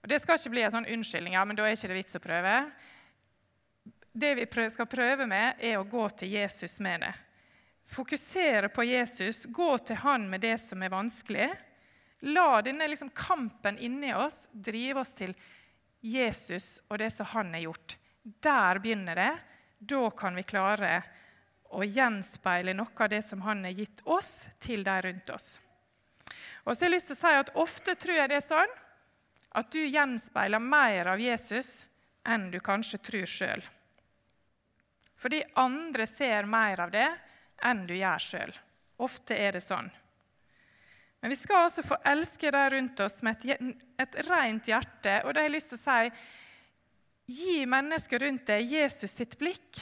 Og 0.01 0.09
Det 0.11 0.19
skal 0.19 0.37
ikke 0.37 0.53
bli 0.53 0.63
en 0.63 0.75
sånn 0.75 0.91
unnskyldning 0.95 1.35
ja, 1.35 1.45
men 1.45 1.55
da 1.55 1.65
er 1.67 1.75
ikke 1.75 1.91
det 1.91 1.99
vits 2.01 2.19
å 2.19 2.23
prøve. 2.23 2.53
Det 4.11 4.33
vi 4.35 4.69
skal 4.69 4.87
prøve 4.91 5.27
med, 5.27 5.59
er 5.59 5.79
å 5.79 5.87
gå 5.87 6.09
til 6.19 6.35
Jesus 6.35 6.79
med 6.83 7.03
det. 7.03 7.13
Fokusere 7.89 8.69
på 8.69 8.83
Jesus, 8.83 9.45
gå 9.45 9.77
til 9.77 9.99
han 10.03 10.27
med 10.29 10.41
det 10.41 10.57
som 10.61 10.83
er 10.83 10.93
vanskelig. 10.93 11.49
La 12.19 12.61
denne 12.61 12.87
liksom 12.87 13.09
kampen 13.15 13.77
inni 13.77 14.13
oss 14.13 14.49
drive 14.51 14.99
oss 14.99 15.13
til 15.15 15.33
Jesus 16.03 16.81
og 16.89 16.99
det 16.99 17.09
som 17.15 17.29
han 17.31 17.53
har 17.55 17.67
gjort. 17.69 17.95
Der 18.23 18.79
begynner 18.79 19.15
det. 19.15 19.31
Da 19.79 20.09
kan 20.11 20.35
vi 20.35 20.43
klare 20.43 20.99
å 21.69 21.85
gjenspeile 21.85 22.73
noe 22.75 22.91
av 22.97 23.09
det 23.11 23.21
som 23.23 23.41
han 23.45 23.63
har 23.63 23.77
gitt 23.77 24.01
oss, 24.03 24.49
til 24.59 24.83
de 24.83 24.95
rundt 25.05 25.29
oss. 25.31 25.59
Og 26.65 26.75
så 26.75 26.83
har 26.83 26.89
jeg 26.89 26.95
lyst 26.97 27.11
til 27.11 27.17
å 27.17 27.19
si 27.21 27.33
at 27.39 27.51
Ofte 27.61 27.95
tror 27.95 28.17
jeg 28.17 28.31
det 28.31 28.39
er 28.39 28.45
sånn 28.45 28.73
at 29.59 29.71
du 29.73 29.79
gjenspeiler 29.81 30.61
mer 30.61 31.13
av 31.13 31.21
Jesus 31.21 31.85
enn 32.27 32.49
du 32.51 32.59
kanskje 32.61 32.99
tror 33.05 33.29
sjøl. 33.29 33.63
Fordi 35.19 35.41
andre 35.59 36.05
ser 36.07 36.47
mer 36.47 36.83
av 36.85 36.91
det 36.93 37.07
enn 37.65 37.85
du 37.87 37.95
gjør 37.97 38.23
sjøl. 38.23 38.53
Ofte 39.03 39.37
er 39.39 39.55
det 39.55 39.63
sånn. 39.63 39.89
Men 41.19 41.33
vi 41.33 41.35
skal 41.35 41.65
også 41.65 41.83
få 41.83 41.97
elske 42.07 42.51
de 42.51 42.65
rundt 42.73 42.99
oss 43.03 43.19
med 43.25 43.43
et, 43.43 43.71
et 43.99 44.19
rent 44.29 44.69
hjerte. 44.71 45.19
Og 45.25 45.33
det 45.33 45.41
har 45.41 45.49
jeg 45.49 45.55
lyst 45.57 45.73
til 45.73 45.79
å 45.79 45.83
si 45.83 46.11
gi 47.29 47.57
mennesker 47.69 48.23
rundt 48.23 48.47
deg 48.49 48.71
Jesus 48.71 49.11
sitt 49.19 49.35
blikk 49.37 49.81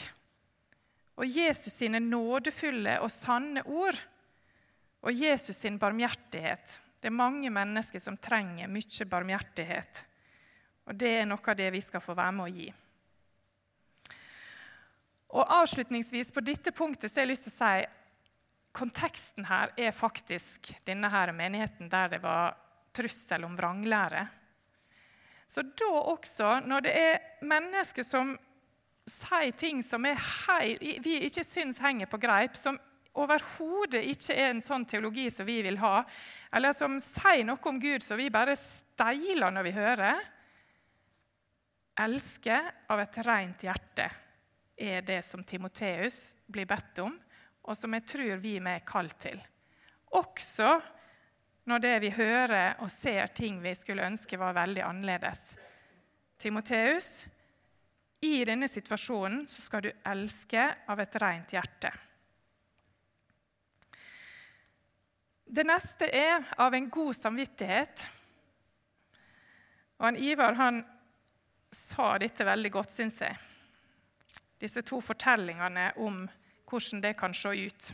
og 1.18 1.30
Jesus 1.30 1.78
sine 1.80 2.02
nådefulle 2.04 2.98
og 3.02 3.14
sanne 3.14 3.64
ord 3.64 3.98
og 5.06 5.14
Jesus 5.14 5.56
sin 5.56 5.78
barmhjertighet. 5.80 6.80
Det 7.00 7.10
er 7.10 7.16
mange 7.16 7.50
mennesker 7.54 8.02
som 8.02 8.18
trenger 8.18 8.70
mye 8.70 9.08
barmhjertighet. 9.10 10.04
Og 10.88 10.98
det 10.98 11.14
er 11.22 11.30
noe 11.30 11.42
av 11.44 11.58
det 11.60 11.70
vi 11.74 11.82
skal 11.84 12.04
få 12.04 12.16
være 12.18 12.36
med 12.36 12.46
å 12.48 12.54
gi. 12.54 12.68
Og 15.38 15.54
Avslutningsvis 15.58 16.32
på 16.32 16.44
dette 16.46 16.72
punktet 16.72 17.12
så 17.12 17.20
har 17.20 17.28
jeg 17.28 17.34
lyst 17.34 17.48
til 17.50 17.54
å 17.54 17.58
si 17.58 17.88
konteksten 18.78 19.48
her 19.50 19.74
er 19.78 19.96
faktisk 19.96 20.72
denne 20.86 21.10
her 21.10 21.34
menigheten 21.36 21.90
der 21.90 22.12
det 22.14 22.22
var 22.24 22.56
trussel 22.94 23.46
om 23.46 23.56
vranglære. 23.58 24.28
Så 25.48 25.64
da 25.80 25.90
også, 26.12 26.60
når 26.68 26.84
det 26.86 26.94
er 27.00 27.46
mennesker 27.48 28.04
som 28.04 28.36
sier 29.08 29.54
ting 29.56 29.80
som 29.86 30.04
heil, 30.04 30.78
vi 31.04 31.22
ikke 31.24 31.46
syns 31.48 31.80
henger 31.80 32.10
på 32.12 32.20
greip, 32.20 32.58
som 32.60 32.78
overhodet 33.18 34.04
ikke 34.12 34.36
er 34.36 34.52
en 34.52 34.62
sånn 34.62 34.86
teologi 34.86 35.30
som 35.34 35.48
vi 35.48 35.62
vil 35.66 35.80
ha, 35.82 36.02
eller 36.54 36.76
som 36.76 37.00
sier 37.02 37.46
noe 37.48 37.72
om 37.72 37.80
Gud 37.82 38.04
som 38.06 38.20
vi 38.20 38.30
bare 38.34 38.58
steiler 38.60 39.54
når 39.54 39.70
vi 39.70 39.78
hører 39.78 40.26
Elske 41.98 42.60
av 42.94 43.00
et 43.02 43.16
rent 43.26 43.64
hjerte 43.66 44.06
er 44.78 45.02
det 45.02 45.24
som 45.26 45.42
Timoteus 45.42 46.36
blir 46.46 46.68
bedt 46.70 47.00
om, 47.02 47.16
og 47.68 47.76
som 47.76 47.94
jeg 47.94 48.06
tror 48.08 48.40
vi 48.42 48.58
er 48.58 48.86
kalt 48.88 49.18
til. 49.20 49.40
Også 50.16 50.78
når 51.68 51.84
det 51.84 51.96
vi 52.06 52.12
hører 52.16 52.80
og 52.80 52.92
ser 52.92 53.28
ting 53.36 53.60
vi 53.64 53.76
skulle 53.76 54.06
ønske 54.08 54.40
var 54.40 54.56
veldig 54.56 54.86
annerledes. 54.88 55.50
Timoteus, 56.40 57.28
i 58.24 58.46
denne 58.48 58.70
situasjonen 58.72 59.44
så 59.52 59.62
skal 59.62 59.84
du 59.84 59.90
elske 60.08 60.64
av 60.88 61.02
et 61.04 61.18
rent 61.22 61.54
hjerte. 61.54 61.92
Det 65.48 65.64
neste 65.68 66.08
er 66.12 66.48
av 66.60 66.74
en 66.76 66.90
god 66.92 67.14
samvittighet. 67.16 68.06
Og 69.98 70.10
han 70.10 70.18
Ivar 70.20 70.58
han 70.60 70.82
sa 71.74 72.16
dette 72.22 72.48
veldig 72.48 72.72
godt, 72.74 72.92
syns 72.96 73.22
jeg. 73.22 73.38
Disse 74.60 74.82
to 74.88 75.00
fortellingene 75.04 75.92
om 76.04 76.24
hvordan 76.68 77.02
det 77.04 77.14
kan 77.20 77.34
se 77.36 77.54
ut. 77.56 77.90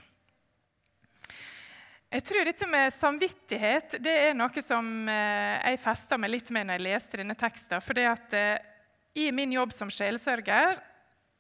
Jeg 2.14 2.26
tror 2.28 2.46
dette 2.46 2.68
med 2.70 2.94
samvittighet 2.94 3.96
det 4.06 4.14
er 4.28 4.36
noe 4.38 4.62
som 4.62 5.08
eh, 5.10 5.72
jeg 5.72 5.82
festa 5.82 6.18
meg 6.22 6.36
litt 6.36 6.52
med 6.54 6.68
når 6.68 6.78
jeg 6.78 6.86
leste 6.86 7.20
denne 7.24 7.38
teksten. 7.38 7.82
For 7.82 7.98
det 7.98 8.06
at 8.06 8.36
eh, 8.38 8.58
i 9.18 9.32
min 9.34 9.54
jobb 9.56 9.74
som 9.74 9.90
sjelsørger 9.90 10.78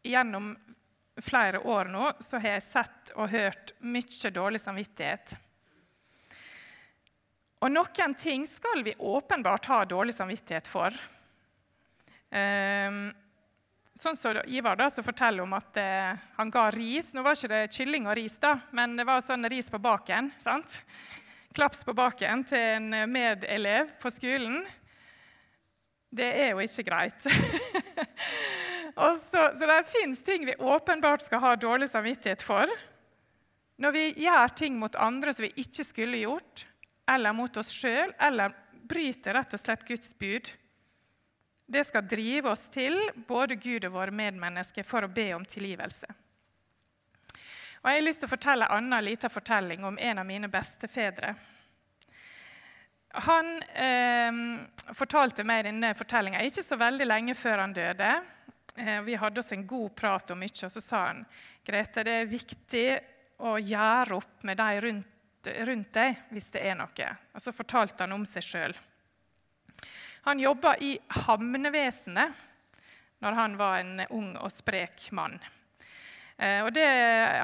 gjennom 0.03 0.55
flere 1.21 1.61
år 1.61 1.91
nå, 1.93 2.07
så 2.19 2.41
har 2.41 2.55
jeg 2.55 2.65
sett 2.65 3.13
og 3.13 3.29
hørt 3.29 3.75
mye 3.85 4.31
dårlig 4.33 4.61
samvittighet. 4.63 5.35
Og 7.63 7.71
noen 7.71 8.15
ting 8.19 8.47
skal 8.49 8.81
vi 8.83 8.95
åpenbart 8.97 9.69
ha 9.71 9.83
dårlig 9.87 10.13
samvittighet 10.17 10.67
for. 10.67 10.95
Um, 12.33 13.13
sånn 13.99 14.17
som 14.17 14.39
Ivar 14.49 14.77
da, 14.79 14.89
som 14.89 15.05
forteller 15.05 15.45
om 15.45 15.53
at 15.57 15.77
eh, 15.79 16.13
han 16.37 16.51
ga 16.53 16.67
ris. 16.73 17.13
Nå 17.13 17.23
var 17.25 17.37
ikke 17.37 17.51
det 17.51 17.73
kylling 17.75 18.07
og 18.09 18.17
ris, 18.19 18.37
da, 18.41 18.55
men 18.71 18.97
det 18.99 19.05
var 19.07 19.23
sånn 19.23 19.47
ris 19.51 19.69
på 19.71 19.81
baken. 19.81 20.31
sant? 20.43 20.79
Klaps 21.53 21.83
på 21.85 21.93
baken 21.93 22.45
til 22.49 22.63
en 22.77 23.11
medelev 23.11 23.93
på 24.01 24.11
skolen. 24.13 24.63
Det 26.13 26.29
er 26.45 26.53
jo 26.53 26.61
ikke 26.61 26.85
greit. 26.87 27.27
så, 29.21 29.47
så 29.53 29.69
det 29.69 29.79
fins 29.89 30.23
ting 30.25 30.45
vi 30.49 30.57
åpenbart 30.57 31.25
skal 31.25 31.41
ha 31.41 31.55
dårlig 31.57 31.89
samvittighet 31.89 32.41
for. 32.45 32.69
Når 33.81 33.95
vi 33.95 34.03
gjør 34.25 34.53
ting 34.57 34.77
mot 34.77 34.95
andre 35.01 35.33
som 35.33 35.47
vi 35.47 35.53
ikke 35.61 35.85
skulle 35.85 36.21
gjort, 36.21 36.67
eller 37.09 37.35
mot 37.35 37.57
oss 37.57 37.71
sjøl, 37.73 38.13
eller 38.21 38.53
bryter 38.87 39.35
rett 39.37 39.55
og 39.55 39.61
slett 39.61 39.85
Guds 39.87 40.13
bud. 40.19 40.51
Det 41.73 41.83
skal 41.83 42.07
drive 42.07 42.51
oss 42.51 42.67
til, 42.69 42.99
både 43.27 43.55
Gud 43.55 43.85
og 43.87 43.95
våre 43.95 44.13
medmennesker, 44.13 44.85
for 44.85 45.05
å 45.05 45.09
be 45.09 45.31
om 45.33 45.45
tilgivelse. 45.45 46.09
Og 47.81 47.89
Jeg 47.89 47.97
har 47.97 48.05
lyst 48.05 48.21
til 48.23 48.29
å 48.29 48.33
fortelle 48.35 48.67
en 48.69 48.77
annen 48.77 49.05
liten 49.07 49.33
fortelling 49.33 49.83
om 49.83 49.97
en 49.97 50.21
av 50.21 50.27
mine 50.27 50.47
bestefedre. 50.53 51.33
Han 53.25 53.49
eh, 53.61 54.37
fortalte 54.93 55.45
meg 55.45 55.65
denne 55.67 55.91
fortellinga 55.97 56.45
ikke 56.45 56.63
så 56.65 56.77
veldig 56.79 57.09
lenge 57.09 57.35
før 57.37 57.65
han 57.65 57.73
døde. 57.73 58.11
Eh, 58.77 59.01
vi 59.05 59.17
hadde 59.19 59.41
oss 59.41 59.51
en 59.53 59.67
god 59.67 59.95
prat 59.97 60.31
om 60.33 60.39
mye, 60.45 60.53
og 60.53 60.77
så 60.77 60.81
sa 60.81 61.03
han 61.09 61.25
Grete, 61.65 62.05
det 62.05 62.15
er 62.21 62.31
viktig 62.31 62.87
å 63.43 63.57
gjøre 63.57 64.21
opp 64.21 64.45
med 64.45 64.61
de 64.61 64.69
rundt 64.87 65.09
rundt 65.43 65.93
deg 65.93 66.21
hvis 66.31 66.51
det 66.53 66.61
er 66.63 66.77
noe. 66.79 67.07
Og 67.35 67.43
så 67.43 67.51
fortalte 67.51 68.05
han 68.05 68.15
om 68.15 68.25
seg 68.29 68.45
sjøl. 68.45 68.75
Han 70.23 70.39
jobba 70.39 70.77
i 70.79 70.95
havnevesenet 71.25 72.43
når 73.23 73.35
han 73.39 73.57
var 73.59 73.81
en 73.81 74.05
ung 74.09 74.31
og 74.39 74.51
sprek 74.51 75.09
mann. 75.15 75.37
Eh, 76.37 76.65
det, 76.75 76.85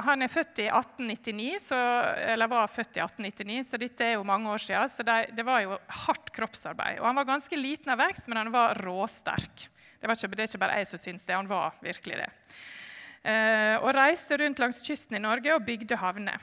han 0.04 0.26
er 0.26 0.32
født 0.32 0.62
i 0.64 0.68
1899, 0.68 1.60
så, 1.70 1.80
eller 2.34 2.52
var 2.52 2.72
født 2.72 2.98
i 2.98 3.04
1899, 3.04 3.68
så 3.68 3.80
dette 3.80 4.08
er 4.08 4.16
jo 4.18 4.28
mange 4.28 4.52
år 4.52 4.64
siden. 4.64 4.92
Så 4.92 5.06
det, 5.08 5.18
det 5.38 5.46
var 5.48 5.64
jo 5.64 5.78
hardt 6.06 6.32
kroppsarbeid. 6.36 7.00
Og 7.00 7.08
han 7.08 7.20
var 7.20 7.30
ganske 7.30 7.60
liten 7.60 7.94
av 7.94 8.02
vekst, 8.02 8.28
men 8.28 8.42
han 8.42 8.54
var 8.54 8.80
råsterk. 8.84 9.68
Det, 10.00 10.08
ikke, 10.08 10.32
det 10.36 10.46
er 10.46 10.52
ikke 10.52 10.64
bare 10.64 10.80
jeg 10.80 10.90
som 10.90 11.02
syns 11.02 11.28
det, 11.28 11.36
han 11.36 11.52
var 11.52 11.76
virkelig 11.84 12.22
det. 12.22 12.30
Eh, 13.28 13.76
og 13.80 13.92
reiste 13.96 14.40
rundt 14.40 14.64
langs 14.64 14.80
kysten 14.86 15.20
i 15.20 15.24
Norge 15.24 15.52
og 15.56 15.68
bygde 15.68 16.00
havner. 16.00 16.40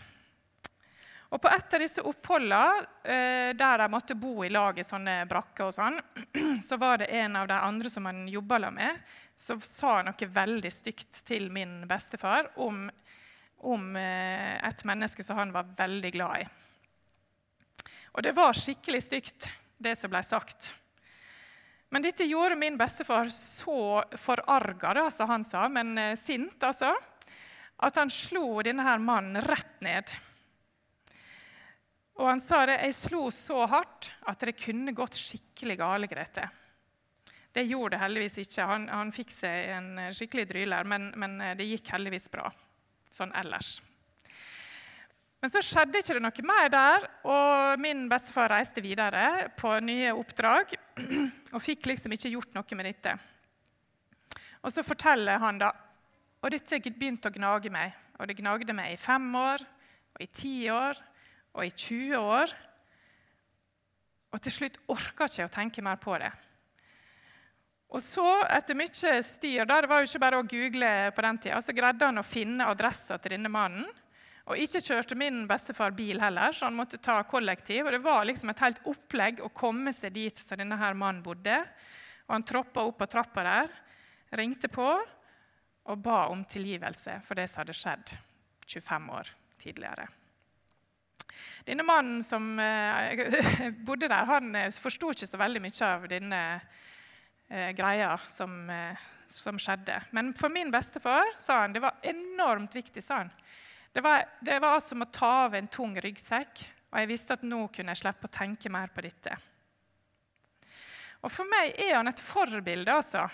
Og 1.35 1.43
På 1.43 1.51
et 1.51 1.75
av 1.75 1.83
disse 1.83 2.03
oppholdene 2.07 2.85
eh, 3.03 3.51
der 3.59 3.81
de 3.83 3.89
måtte 3.91 4.15
bo 4.19 4.45
i 4.47 4.51
lag 4.53 4.79
i 4.79 4.85
sånne 4.87 5.25
brakker, 5.27 5.67
og 5.67 5.75
sånn, 5.75 5.99
så 6.69 6.79
var 6.79 7.03
det 7.03 7.11
en 7.19 7.37
av 7.41 7.49
de 7.51 7.57
andre 7.59 7.91
som 7.91 8.07
han 8.07 8.29
jobba 8.31 8.71
med, 8.71 9.03
som 9.37 9.59
sa 9.61 9.99
noe 10.07 10.31
veldig 10.33 10.71
stygt 10.73 11.25
til 11.27 11.51
min 11.53 11.81
bestefar 11.91 12.53
om, 12.63 12.87
om 13.67 13.91
eh, 13.99 14.55
et 14.63 14.87
menneske 14.87 15.27
som 15.27 15.43
han 15.43 15.53
var 15.55 15.75
veldig 15.77 16.15
glad 16.15 16.47
i. 16.47 16.49
Og 18.17 18.25
det 18.25 18.33
var 18.33 18.57
skikkelig 18.57 19.03
stygt, 19.05 19.51
det 19.77 19.93
som 19.99 20.09
ble 20.15 20.23
sagt. 20.25 20.71
Men 21.93 22.07
dette 22.07 22.25
gjorde 22.25 22.57
min 22.59 22.79
bestefar 22.79 23.29
så 23.35 24.05
forarga, 24.19 25.11
som 25.11 25.29
han 25.29 25.45
sa, 25.45 25.67
men 25.69 25.99
eh, 25.99 26.15
sint, 26.17 26.57
altså, 26.63 26.95
at 27.77 27.99
han 28.01 28.11
slo 28.11 28.63
denne 28.65 28.87
her 28.87 29.03
mannen 29.03 29.43
rett 29.45 29.83
ned. 29.85 30.15
Og 32.17 32.29
han 32.31 32.41
sa 32.41 32.65
det, 32.67 32.81
'Jeg 32.81 32.95
slo 32.95 33.31
så 33.31 33.67
hardt 33.69 34.13
at 34.27 34.41
det 34.41 34.57
kunne 34.57 34.95
gått 34.97 35.19
skikkelig 35.21 35.77
gale, 35.79 36.09
Grete'. 36.09 36.49
Det 37.53 37.65
gjorde 37.65 37.97
det 37.97 38.01
heldigvis 38.01 38.39
ikke. 38.39 38.65
Han, 38.69 38.89
han 38.89 39.13
fikk 39.13 39.31
seg 39.33 39.69
en 39.73 39.91
skikkelig 40.13 40.49
dryler, 40.49 40.85
men, 40.85 41.13
men, 41.17 41.39
det 41.57 41.65
gikk 41.65 41.89
heldigvis 41.93 42.29
bra 42.29 42.51
sånn 43.11 43.33
ellers. 43.33 43.81
Men 45.41 45.53
så 45.53 45.63
skjedde 45.65 46.01
ikke 46.01 46.17
det 46.17 46.23
noe 46.25 46.45
mer 46.49 46.69
der, 46.69 47.07
og 47.25 47.81
min 47.81 48.09
bestefar 48.09 48.51
reiste 48.53 48.81
videre 48.85 49.49
på 49.57 49.73
nye 49.81 50.13
oppdrag 50.13 50.75
og 51.55 51.63
fikk 51.63 51.87
liksom 51.93 52.13
ikke 52.13 52.33
gjort 52.33 52.57
noe 52.57 52.77
med 52.77 52.89
dette. 52.91 53.17
Og 54.65 54.73
så 54.73 54.85
forteller 54.85 55.41
han 55.41 55.61
da 55.61 55.73
og 56.45 56.53
dette 56.53 56.79
begynte 56.93 57.31
å 57.31 57.35
gnage 57.35 57.73
meg. 57.73 57.95
Og 58.21 58.29
det 58.29 58.37
gnagde 58.39 58.75
meg 58.77 58.93
i 58.93 59.01
fem 59.01 59.25
år, 59.35 59.63
og 60.15 60.23
i 60.23 60.29
ti 60.31 60.55
år 60.71 60.99
og 61.57 61.65
i 61.65 61.73
20 61.73 62.17
år. 62.21 62.53
Og 64.35 64.43
til 64.45 64.53
slutt 64.53 64.81
orka 64.93 65.29
ikke 65.29 65.47
å 65.49 65.53
tenke 65.53 65.85
mer 65.85 66.01
på 66.01 66.17
det. 66.21 66.31
Og 67.97 68.03
så, 68.03 68.25
etter 68.51 68.77
mye 68.77 69.21
styr, 69.25 69.65
da, 69.65 69.79
det 69.81 69.89
var 69.89 70.03
jo 70.03 70.09
ikke 70.11 70.23
bare 70.25 70.41
å 70.43 70.49
google 70.49 70.91
på 71.15 71.25
den 71.25 71.39
tida, 71.45 71.61
så 71.63 71.75
greide 71.75 72.09
han 72.09 72.21
å 72.21 72.27
finne 72.27 72.67
adressa 72.69 73.17
til 73.23 73.37
denne 73.37 73.53
mannen. 73.53 73.87
Og 74.47 74.61
ikke 74.63 74.83
kjørte 74.83 75.19
min 75.19 75.41
bestefar 75.51 75.95
bil 75.95 76.21
heller, 76.23 76.55
så 76.55 76.69
han 76.69 76.77
måtte 76.79 77.01
ta 77.03 77.19
kollektiv. 77.27 77.87
Og 77.87 77.97
det 77.97 78.03
var 78.05 78.27
liksom 78.29 78.53
et 78.53 78.63
helt 78.63 78.83
opplegg 78.87 79.41
å 79.43 79.51
komme 79.55 79.95
seg 79.95 80.15
dit 80.15 80.39
som 80.39 80.59
denne 80.61 80.79
her 80.79 80.99
mannen 80.99 81.25
bodde. 81.25 81.57
Og 82.27 82.37
han 82.37 82.47
troppa 82.47 82.85
opp 82.87 83.01
på 83.01 83.11
trappa 83.11 83.47
der, 83.47 83.73
ringte 84.39 84.71
på 84.71 84.87
og 85.87 85.99
ba 86.03 86.27
om 86.31 86.43
tilgivelse 86.47 87.21
for 87.27 87.39
det 87.39 87.47
som 87.51 87.63
hadde 87.63 87.75
skjedd 87.79 88.15
25 88.67 89.11
år 89.15 89.35
tidligere. 89.63 90.07
Denne 91.67 91.83
mannen 91.87 92.23
som 92.25 92.59
eh, 92.61 93.71
bodde 93.87 94.09
der, 94.09 94.29
han 94.29 94.55
eh, 94.55 94.71
forsto 94.71 95.11
ikke 95.13 95.29
så 95.29 95.41
veldig 95.41 95.63
mye 95.65 95.89
av 95.89 96.07
denne 96.11 96.43
eh, 97.49 97.73
greia 97.77 98.13
som, 98.31 98.55
som, 99.27 99.59
skjedde. 99.59 99.99
Men 100.17 100.33
for 100.39 100.53
min 100.53 100.71
bestefar 100.71 101.35
sa 101.41 101.63
han, 101.65 101.75
det 101.75 101.83
var 101.85 101.99
enormt 102.07 102.77
viktig. 102.77 103.03
sa 103.03 103.25
han. 103.25 103.35
Det 103.93 104.05
var, 104.05 104.25
det 104.41 104.61
var 104.61 104.81
som 104.85 105.03
å 105.03 105.11
ta 105.11 105.33
av 105.47 105.55
en 105.57 105.69
tung 105.73 105.97
ryggsekk, 106.01 106.65
og 106.93 106.99
jeg 107.01 107.11
visste 107.11 107.37
at 107.37 107.45
nå 107.47 107.67
kunne 107.73 107.95
jeg 107.95 108.05
slippe 108.05 108.29
å 108.29 108.37
tenke 108.39 108.73
mer 108.73 108.93
på 108.93 109.05
dette. 109.07 109.37
Og 111.25 111.33
For 111.33 111.49
meg 111.49 111.75
er 111.81 111.97
han 111.97 112.11
et 112.11 112.21
forbilde, 112.23 112.93
altså. 112.93 113.25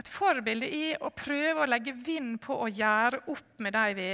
Et 0.00 0.08
forbilde 0.08 0.66
i 0.66 0.86
å 0.96 1.12
prøve 1.14 1.62
å 1.62 1.68
legge 1.68 1.92
vind 1.94 2.38
på 2.42 2.56
å 2.64 2.70
gjøre 2.72 3.20
opp 3.30 3.60
med 3.62 3.76
de 3.76 3.98
vi 3.98 4.08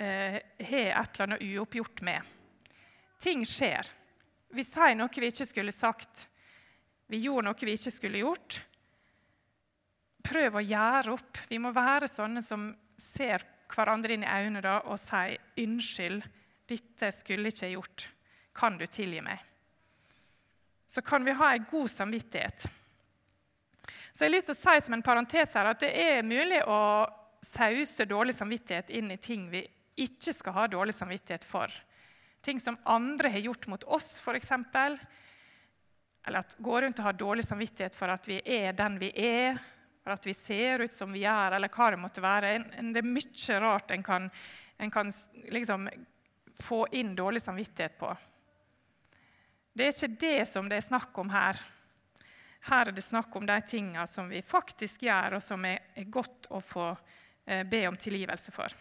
har 0.00 1.02
et 1.02 1.14
eller 1.14 1.26
annet 1.26 1.42
uoppgjort 1.44 2.02
med. 2.06 2.22
Ting 3.20 3.44
skjer. 3.44 3.90
Vi 4.50 4.64
sier 4.64 4.96
noe 4.96 5.12
vi 5.12 5.28
ikke 5.30 5.46
skulle 5.46 5.74
sagt. 5.74 6.26
Vi 7.10 7.20
gjorde 7.24 7.50
noe 7.50 7.66
vi 7.66 7.76
ikke 7.76 7.92
skulle 7.92 8.22
gjort. 8.22 8.60
Prøv 10.24 10.60
å 10.60 10.64
gjøre 10.64 11.14
opp. 11.16 11.40
Vi 11.50 11.58
må 11.62 11.72
være 11.74 12.08
sånne 12.10 12.42
som 12.44 12.70
ser 13.00 13.44
hverandre 13.70 14.14
inn 14.14 14.24
i 14.26 14.30
øynene 14.30 14.62
da, 14.64 14.80
og 14.86 14.98
sier 14.98 15.38
'Unnskyld, 15.56 16.22
dette 16.66 17.12
skulle 17.12 17.48
ikke 17.48 17.70
gjort. 17.70 18.08
Kan 18.54 18.78
du 18.78 18.86
tilgi 18.86 19.20
meg?' 19.20 19.46
Så 20.86 21.02
kan 21.02 21.24
vi 21.24 21.32
ha 21.32 21.54
en 21.54 21.66
god 21.70 21.88
samvittighet. 21.88 22.66
Så 24.12 24.24
jeg 24.24 24.30
har 24.30 24.36
lyst 24.36 24.46
til 24.46 24.54
å 24.54 24.58
si 24.58 24.80
som 24.84 24.94
en 24.94 25.02
parentes 25.02 25.54
her 25.54 25.66
at 25.70 25.80
det 25.80 25.90
er 25.94 26.22
mulig 26.22 26.64
å 26.66 27.06
sause 27.42 28.04
dårlig 28.04 28.34
samvittighet 28.34 28.90
inn 28.90 29.10
i 29.10 29.16
ting 29.16 29.50
vi 29.50 29.62
ikke 30.02 30.34
skal 30.34 30.56
ha 30.56 30.66
dårlig 30.70 30.94
samvittighet 30.96 31.44
for. 31.46 31.72
Ting 32.40 32.60
som 32.60 32.78
andre 32.88 33.28
har 33.28 33.44
gjort 33.44 33.66
mot 33.72 33.84
oss, 33.84 34.14
f.eks. 34.20 34.52
Eller 36.26 36.38
at 36.38 36.56
gå 36.58 36.80
rundt 36.80 37.00
og 37.00 37.08
ha 37.08 37.12
dårlig 37.12 37.44
samvittighet 37.44 37.96
for 37.96 38.12
at 38.12 38.28
vi 38.28 38.40
er 38.44 38.72
den 38.76 38.98
vi 39.00 39.10
er, 39.16 39.60
for 40.00 40.14
at 40.14 40.26
vi 40.26 40.34
ser 40.36 40.86
ut 40.86 40.92
som 40.92 41.12
vi 41.12 41.24
gjør, 41.24 41.56
eller 41.56 41.72
hva 41.72 41.90
det 41.92 42.00
måtte 42.00 42.24
være. 42.24 42.54
Det 42.92 43.02
er 43.02 43.08
mye 43.08 43.60
rart 43.60 43.92
en 43.94 44.04
kan, 44.04 44.30
en 44.80 44.92
kan 44.92 45.12
liksom 45.52 45.88
få 46.60 46.86
inn 46.96 47.14
dårlig 47.16 47.42
samvittighet 47.44 47.98
på. 48.00 48.14
Det 49.72 49.86
er 49.86 49.94
ikke 49.94 50.20
det 50.20 50.48
som 50.48 50.68
det 50.68 50.80
er 50.80 50.88
snakk 50.88 51.18
om 51.20 51.30
her. 51.32 51.60
Her 52.68 52.88
er 52.88 52.92
det 52.92 53.04
snakk 53.04 53.36
om 53.36 53.46
de 53.48 53.56
tingene 53.64 54.04
som 54.08 54.28
vi 54.28 54.42
faktisk 54.44 55.06
gjør, 55.06 55.38
og 55.38 55.44
som 55.44 55.64
er 55.64 56.08
godt 56.12 56.50
å 56.52 56.60
få 56.60 56.90
eh, 57.46 57.64
be 57.64 57.86
om 57.88 57.96
tilgivelse 57.96 58.52
for. 58.52 58.74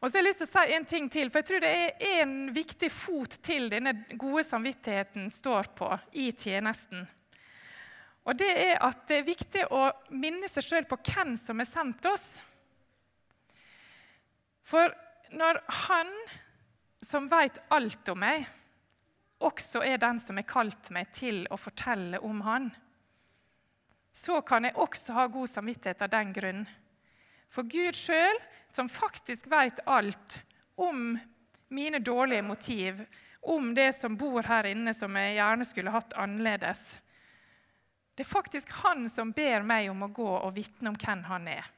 Og 0.00 0.08
så 0.08 0.16
har 0.16 0.22
jeg 0.22 0.28
lyst 0.30 0.40
til 0.40 0.48
å 0.48 0.52
si 0.54 0.74
en 0.74 0.86
ting 0.88 1.08
til, 1.12 1.28
for 1.28 1.42
jeg 1.42 1.48
tror 1.50 1.62
det 1.64 1.70
er 1.76 2.20
en 2.22 2.36
viktig 2.56 2.88
fot 2.88 3.34
til 3.44 3.66
denne 3.68 3.92
gode 4.16 4.44
samvittigheten 4.48 5.28
står 5.32 5.68
på 5.76 5.90
i 6.16 6.30
tjenesten. 6.32 7.04
Og 8.24 8.36
det 8.40 8.48
er 8.48 8.78
at 8.84 9.02
det 9.08 9.18
er 9.18 9.28
viktig 9.28 9.66
å 9.76 9.82
minne 10.16 10.48
seg 10.48 10.64
sjøl 10.64 10.86
på 10.88 10.96
hvem 11.04 11.34
som 11.40 11.60
har 11.60 11.68
sendt 11.68 12.08
oss. 12.08 12.28
For 14.64 14.88
når 15.36 15.60
Han 15.86 16.14
som 17.04 17.28
veit 17.28 17.60
alt 17.72 18.08
om 18.12 18.20
meg, 18.24 18.46
også 19.40 19.82
er 19.84 20.00
den 20.00 20.20
som 20.20 20.36
har 20.36 20.48
kalt 20.48 20.90
meg 20.92 21.12
til 21.16 21.44
å 21.52 21.60
fortelle 21.60 22.20
om 22.24 22.40
Han, 22.44 22.70
så 24.12 24.40
kan 24.42 24.64
jeg 24.66 24.76
også 24.80 25.14
ha 25.16 25.26
god 25.30 25.48
samvittighet 25.48 26.02
av 26.04 26.12
den 26.12 26.32
grunn. 26.34 26.64
For 27.50 27.68
Gud 27.68 27.96
sjøl 27.96 28.40
som 28.72 28.88
faktisk 28.88 29.50
vet 29.50 29.82
alt 29.86 30.42
om 30.80 31.18
mine 31.70 31.98
dårlige 31.98 32.42
motiv, 32.42 33.04
om 33.40 33.74
det 33.74 33.92
som 33.96 34.16
bor 34.16 34.44
her 34.44 34.68
inne 34.70 34.92
som 34.94 35.16
jeg 35.16 35.36
gjerne 35.38 35.66
skulle 35.66 35.94
hatt 35.94 36.16
annerledes. 36.18 37.00
Det 38.14 38.26
er 38.26 38.30
faktisk 38.30 38.72
han 38.82 39.06
som 39.08 39.32
ber 39.32 39.64
meg 39.64 39.88
om 39.90 40.02
å 40.04 40.10
gå 40.12 40.28
og 40.28 40.54
vitne 40.56 40.90
om 40.92 40.98
hvem 40.98 41.22
han 41.28 41.46
er. 41.48 41.70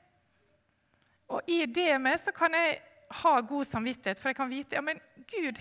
Og 1.33 1.49
i 1.49 1.65
det 1.67 1.95
med 2.03 2.19
så 2.21 2.33
kan 2.35 2.55
jeg 2.57 2.81
ha 3.23 3.35
god 3.41 3.69
samvittighet, 3.69 4.21
for 4.21 4.33
jeg 4.33 4.39
kan 4.41 4.51
vite 4.51 4.79
ja, 4.79 4.83
men 4.85 5.01
Gud, 5.29 5.61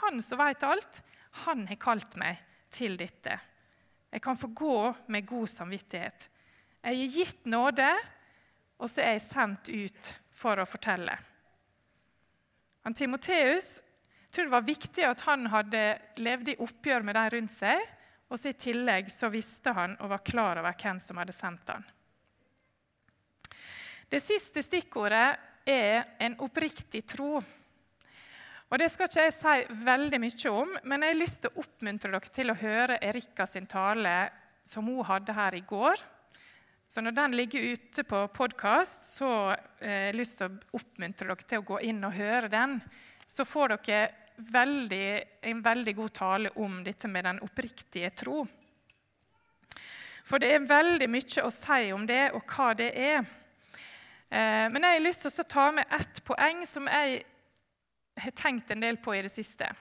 han 0.00 0.22
som 0.22 0.40
vet 0.40 0.64
alt, 0.64 1.00
han 1.44 1.66
har 1.66 1.80
kalt 1.82 2.16
meg 2.20 2.40
til 2.72 2.96
dette. 3.00 3.38
Jeg 4.14 4.22
kan 4.22 4.38
få 4.38 4.52
gå 4.54 4.78
med 5.10 5.26
god 5.26 5.50
samvittighet. 5.50 6.28
Jeg 6.84 7.00
er 7.00 7.16
gitt 7.16 7.48
nåde, 7.50 7.88
og 8.78 8.90
så 8.90 9.02
er 9.02 9.16
jeg 9.16 9.24
sendt 9.26 9.70
ut 9.72 10.12
for 10.44 10.60
å 10.60 10.68
fortelle. 10.68 11.16
Han 12.84 12.94
Timoteus 12.94 13.78
tror 14.28 14.48
det 14.48 14.52
var 14.52 14.66
viktig 14.66 15.04
at 15.08 15.24
han 15.24 15.48
hadde 15.48 15.82
levd 16.20 16.52
i 16.52 16.60
oppgjør 16.60 17.06
med 17.06 17.16
de 17.16 17.24
rundt 17.32 17.54
seg. 17.54 17.80
Og 18.28 18.40
så 18.40 18.50
I 18.50 18.58
tillegg 18.58 19.10
så 19.12 19.30
visste 19.32 19.72
han 19.76 19.96
og 20.02 20.10
var 20.10 20.24
klar 20.26 20.60
over 20.60 20.76
hvem 20.80 21.00
som 21.00 21.20
hadde 21.20 21.34
sendt 21.36 21.70
han. 21.70 21.84
Det 24.10 24.20
siste 24.20 24.62
stikkordet 24.64 25.28
er 25.70 26.16
en 26.22 26.36
oppriktig 26.44 27.04
tro. 27.08 27.38
Og 28.68 28.80
Det 28.80 28.88
skal 28.90 29.08
ikke 29.08 29.24
jeg 29.28 29.34
si 29.36 29.82
veldig 29.86 30.18
mye 30.20 30.50
om, 30.50 30.72
men 30.82 31.04
jeg 31.04 31.14
har 31.14 31.20
lyst 31.20 31.40
til 31.44 31.52
å 31.52 31.62
oppmuntre 31.62 32.10
dere 32.10 32.32
til 32.34 32.50
å 32.50 32.58
høre 32.58 32.98
Erika 33.06 33.46
sin 33.46 33.68
tale 33.70 34.16
som 34.66 34.88
hun 34.88 35.04
hadde 35.06 35.36
her 35.36 35.54
i 35.54 35.62
går. 35.68 36.00
Så 36.94 37.02
når 37.02 37.10
den 37.10 37.32
ligger 37.34 37.60
ute 37.74 38.04
på 38.06 38.18
podkast, 38.30 39.16
så 39.16 39.28
eh, 39.50 39.88
har 39.88 40.04
jeg 40.12 40.14
lyst 40.14 40.36
til 40.38 40.46
å 40.46 40.76
oppmuntre 40.78 41.26
dere 41.26 41.46
til 41.50 41.58
å 41.58 41.64
gå 41.66 41.78
inn 41.88 42.04
og 42.06 42.14
høre 42.14 42.46
den. 42.52 42.76
Så 43.26 43.42
får 43.42 43.72
dere 43.72 44.04
veldig, 44.54 45.08
en 45.50 45.62
veldig 45.64 45.94
god 45.98 46.12
tale 46.14 46.52
om 46.62 46.76
dette 46.86 47.10
med 47.10 47.26
den 47.26 47.40
oppriktige 47.42 48.12
tro. 48.14 48.44
For 50.22 50.38
det 50.38 50.52
er 50.54 50.70
veldig 50.70 51.08
mye 51.10 51.42
å 51.42 51.50
si 51.56 51.90
om 51.96 52.06
det, 52.06 52.28
og 52.30 52.54
hva 52.54 52.68
det 52.78 52.88
er. 52.94 53.26
Eh, 54.30 54.70
men 54.70 54.86
jeg 54.86 55.00
har 55.00 55.06
lyst 55.08 55.26
til 55.26 55.42
å 55.42 55.48
ta 55.56 55.66
med 55.74 55.98
ett 55.98 56.22
poeng 56.30 56.62
som 56.62 56.86
jeg 56.94 57.24
har 58.22 58.38
tenkt 58.38 58.70
en 58.70 58.86
del 58.86 59.02
på 59.02 59.18
i 59.18 59.24
det 59.26 59.34
siste. 59.34 59.72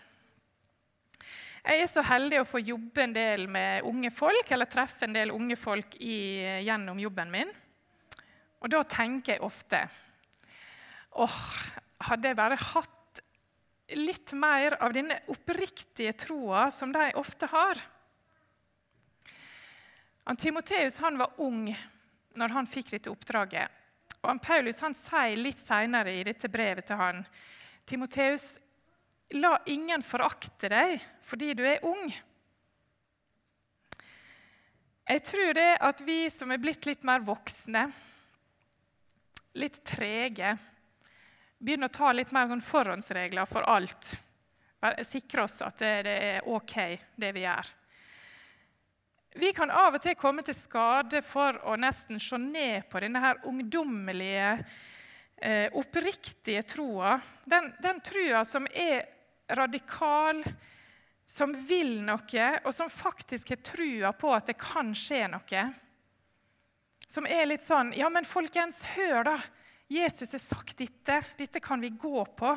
Jeg 1.64 1.80
er 1.80 1.88
så 1.88 2.02
heldig 2.04 2.42
å 2.42 2.48
få 2.48 2.60
jobbe 2.60 3.06
en 3.06 3.14
del 3.16 3.46
med 3.48 3.86
unge 3.88 4.10
folk, 4.12 4.50
eller 4.52 4.68
treffe 4.68 5.08
en 5.08 5.16
del 5.16 5.32
unge 5.32 5.56
folk 5.56 5.96
i, 6.04 6.18
gjennom 6.66 7.00
jobben 7.00 7.32
min. 7.32 7.54
Og 8.64 8.72
da 8.72 8.82
tenker 8.88 9.36
jeg 9.36 9.44
ofte 9.44 9.80
åh, 11.24 11.40
hadde 12.10 12.30
jeg 12.32 12.40
bare 12.40 12.58
hatt 12.60 13.22
litt 13.96 14.34
mer 14.40 14.76
av 14.84 14.94
denne 14.96 15.20
oppriktige 15.32 16.16
troa 16.18 16.66
som 16.72 16.92
de 16.92 17.12
ofte 17.20 17.48
har. 17.52 17.80
Timoteus 20.40 21.00
var 21.04 21.40
ung 21.44 21.68
når 22.40 22.56
han 22.56 22.68
fikk 22.68 22.96
dette 22.96 23.12
oppdraget. 23.12 23.70
Og 24.24 24.40
Paulus 24.44 24.80
han 24.82 24.96
sier 24.96 25.40
litt 25.40 25.60
senere 25.60 26.16
i 26.16 26.24
dette 26.24 26.50
brevet 26.52 26.88
til 26.88 27.00
han, 27.00 27.24
Timoteus, 27.86 28.56
la 29.40 29.56
ingen 29.66 30.04
forakte 30.06 30.70
deg 30.70 31.00
fordi 31.24 31.54
du 31.58 31.64
er 31.68 31.86
ung. 31.88 32.12
Jeg 35.04 35.24
tror 35.28 35.54
det 35.58 35.70
at 35.84 36.02
vi 36.06 36.18
som 36.32 36.52
er 36.54 36.62
blitt 36.64 36.86
litt 36.88 37.04
mer 37.04 37.24
voksne, 37.26 37.88
litt 39.60 39.82
trege, 39.86 40.56
begynner 41.60 41.92
å 41.92 41.96
ta 41.96 42.12
litt 42.16 42.32
mer 42.36 42.48
sånn 42.50 42.64
forhåndsregler 42.64 43.48
for 43.50 43.68
alt. 43.68 44.14
Sikre 45.04 45.46
oss 45.46 45.62
at 45.64 45.80
det 45.80 46.14
er 46.14 46.48
OK, 46.52 46.76
det 47.20 47.32
vi 47.36 47.44
gjør. 47.46 47.72
Vi 49.34 49.50
kan 49.56 49.72
av 49.74 49.96
og 49.98 50.04
til 50.04 50.18
komme 50.20 50.44
til 50.46 50.56
skade 50.56 51.24
for 51.26 51.58
å 51.66 51.76
nesten 51.80 52.20
se 52.22 52.38
ned 52.38 52.86
på 52.92 53.02
denne 53.02 53.22
her 53.24 53.40
ungdommelige, 53.50 54.60
eh, 55.44 55.68
oppriktige 55.76 56.64
troa. 56.64 57.18
Den, 57.46 57.74
den 57.84 58.00
troa 58.06 58.44
som 58.48 58.68
er 58.72 59.04
radikal, 59.54 60.44
som 61.26 61.54
vil 61.68 62.00
noe, 62.04 62.48
og 62.64 62.72
som 62.76 62.92
faktisk 62.92 63.54
har 63.54 63.64
trua 63.64 64.14
på 64.16 64.32
at 64.36 64.52
det 64.52 64.58
kan 64.60 64.94
skje 64.96 65.26
noe. 65.32 65.66
Som 67.08 67.28
er 67.28 67.46
litt 67.50 67.66
sånn 67.66 67.92
Ja, 67.98 68.10
men 68.10 68.26
folkens, 68.26 68.86
hør, 68.96 69.24
da. 69.28 69.38
Jesus 69.92 70.32
har 70.34 70.42
sagt 70.42 70.80
dette. 70.80 71.20
Dette 71.38 71.62
kan 71.62 71.82
vi 71.84 71.92
gå 71.92 72.24
på. 72.38 72.54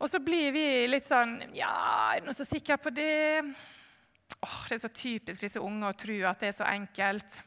Og 0.00 0.08
så 0.08 0.22
blir 0.24 0.54
vi 0.54 0.64
litt 0.88 1.04
sånn 1.04 1.36
Ja, 1.58 1.74
er 2.14 2.22
det 2.22 2.30
noen 2.30 2.38
som 2.38 2.46
er 2.46 2.52
sikker 2.54 2.80
på 2.80 2.94
det? 2.94 3.42
Åh, 4.40 4.58
det 4.70 4.78
er 4.78 4.82
så 4.86 4.92
typisk 4.94 5.42
disse 5.44 5.60
unge 5.60 5.90
å 5.90 5.98
tro 5.98 6.16
at 6.30 6.40
det 6.40 6.52
er 6.52 6.56
så 6.56 6.68
enkelt. 6.70 7.40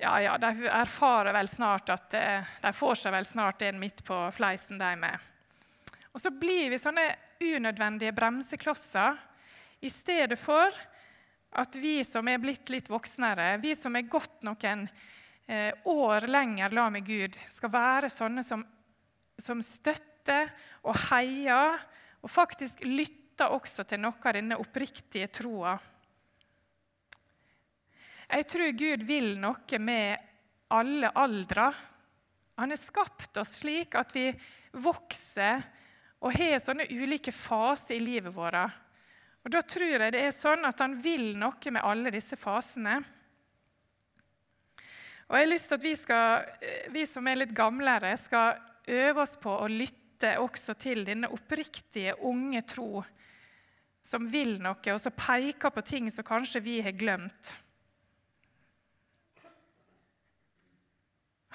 Ja, 0.00 0.14
ja, 0.22 0.38
de 0.38 0.64
erfarer 0.64 1.34
vel 1.36 1.48
snart 1.48 1.90
at 1.92 2.14
eh, 2.16 2.52
de 2.62 2.70
får 2.72 3.02
seg 3.02 3.12
vel 3.12 3.26
snart 3.28 3.60
en 3.66 3.76
midt 3.82 4.00
på 4.06 4.16
fleisen, 4.32 4.78
de 4.80 4.94
med. 4.96 5.26
Og 6.14 6.22
så 6.22 6.32
blir 6.32 6.70
vi 6.72 6.78
sånne 6.80 7.04
unødvendige 7.40 8.14
bremseklosser 8.16 9.18
i 9.84 9.90
stedet 9.92 10.38
for 10.40 10.72
at 11.60 11.76
vi 11.76 11.98
som 12.06 12.28
er 12.32 12.40
blitt 12.40 12.72
litt 12.72 12.88
voksnere, 12.88 13.58
vi 13.60 13.74
som 13.76 13.96
er 13.98 14.08
gått 14.08 14.40
noen 14.48 14.86
eh, 15.44 15.76
år 15.84 16.30
lenger 16.32 16.72
la 16.72 16.88
med 16.96 17.04
Gud, 17.04 17.36
skal 17.52 17.74
være 17.76 18.08
sånne 18.08 18.46
som, 18.46 18.64
som 19.36 19.60
støtter 19.60 20.48
og 20.80 20.96
heier 21.10 21.76
og 22.24 22.32
faktisk 22.32 22.86
lytter 22.88 23.52
også 23.52 23.84
til 23.84 24.00
noe 24.00 24.16
av 24.16 24.36
denne 24.36 24.56
oppriktige 24.64 25.28
troa. 25.28 25.76
Jeg 28.30 28.46
tror 28.46 28.70
Gud 28.78 29.02
vil 29.02 29.32
noe 29.42 29.78
med 29.82 30.26
alle 30.70 31.10
aldre. 31.18 31.66
Han 32.62 32.70
har 32.70 32.78
skapt 32.78 33.40
oss 33.42 33.56
slik 33.64 33.96
at 33.98 34.12
vi 34.14 34.28
vokser 34.78 35.64
og 36.20 36.36
har 36.36 36.60
sånne 36.62 36.86
ulike 36.92 37.32
faser 37.34 37.96
i 37.96 38.04
livet 38.04 38.34
vårt. 38.34 38.76
Og 39.42 39.50
Da 39.50 39.62
tror 39.64 39.96
jeg 39.96 40.12
det 40.12 40.20
er 40.20 40.36
sånn 40.36 40.68
at 40.68 40.82
han 40.84 40.94
vil 41.02 41.32
noe 41.40 41.72
med 41.72 41.82
alle 41.82 42.12
disse 42.14 42.36
fasene. 42.38 43.00
Og 45.30 45.38
jeg 45.38 45.46
har 45.46 45.50
lyst 45.50 45.70
til 45.70 45.78
at 45.78 45.86
vi, 45.86 45.94
skal, 45.96 46.44
vi 46.90 47.06
som 47.06 47.26
er 47.30 47.40
litt 47.40 47.54
gamlere, 47.56 48.12
skal 48.18 48.60
øve 48.90 49.24
oss 49.24 49.36
på 49.40 49.54
å 49.62 49.70
lytte 49.70 50.36
også 50.42 50.74
til 50.78 51.02
denne 51.06 51.30
oppriktige, 51.32 52.16
unge 52.26 52.62
tro 52.68 53.02
som 54.02 54.26
vil 54.30 54.56
noe, 54.62 54.80
og 54.92 55.00
som 55.00 55.14
peker 55.14 55.72
på 55.72 55.84
ting 55.86 56.10
som 56.12 56.26
kanskje 56.26 56.62
vi 56.64 56.78
har 56.84 56.96
glemt. 56.96 57.54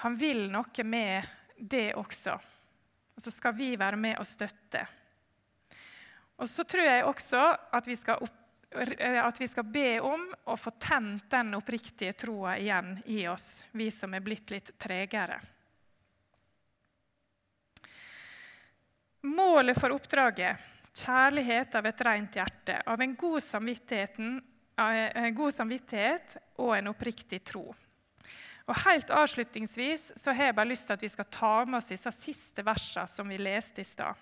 Han 0.04 0.16
vil 0.16 0.46
noe 0.52 0.84
med 0.84 1.26
det 1.56 1.94
også. 1.96 2.36
Og 3.16 3.22
så 3.22 3.32
skal 3.32 3.54
vi 3.56 3.72
være 3.80 3.96
med 3.96 4.18
og 4.20 4.28
støtte. 4.28 4.82
Og 6.36 6.48
så 6.48 6.64
tror 6.68 6.84
jeg 6.84 7.06
også 7.08 7.42
at 7.78 7.86
vi 7.88 7.96
skal, 7.96 8.20
opp, 8.20 8.36
at 8.76 9.40
vi 9.40 9.48
skal 9.48 9.64
be 9.72 9.88
om 10.04 10.26
å 10.44 10.56
få 10.60 10.74
tent 10.76 11.30
den 11.32 11.56
oppriktige 11.56 12.12
troa 12.12 12.58
igjen 12.60 12.98
i 13.08 13.22
oss, 13.30 13.64
vi 13.72 13.88
som 13.90 14.12
er 14.12 14.24
blitt 14.24 14.52
litt 14.52 14.74
tregere. 14.76 15.40
Målet 19.26 19.80
for 19.80 19.96
oppdraget 19.96 20.60
kjærlighet 20.96 21.74
av 21.76 21.86
et 21.88 22.04
rent 22.04 22.36
hjerte, 22.36 22.76
av 22.86 23.00
en 23.00 23.14
god, 23.14 23.42
en 24.76 25.34
god 25.34 25.54
samvittighet 25.54 26.36
og 26.62 26.76
en 26.76 26.92
oppriktig 26.92 27.42
tro. 27.44 27.66
Og 28.66 28.78
Helt 28.82 29.10
avslutningsvis 29.14 30.12
så 30.18 30.34
har 30.34 30.50
jeg 30.50 30.56
bare 30.58 30.70
lyst 30.72 30.88
til 30.88 30.96
at 30.96 31.04
vi 31.04 31.10
skal 31.12 31.28
ta 31.30 31.52
med 31.64 31.78
oss 31.78 31.92
disse 31.92 32.12
siste 32.14 32.64
versene 32.66 33.06
som 33.10 33.28
vi 33.30 33.38
leste 33.38 33.82
i 33.82 33.86
stad. 33.86 34.14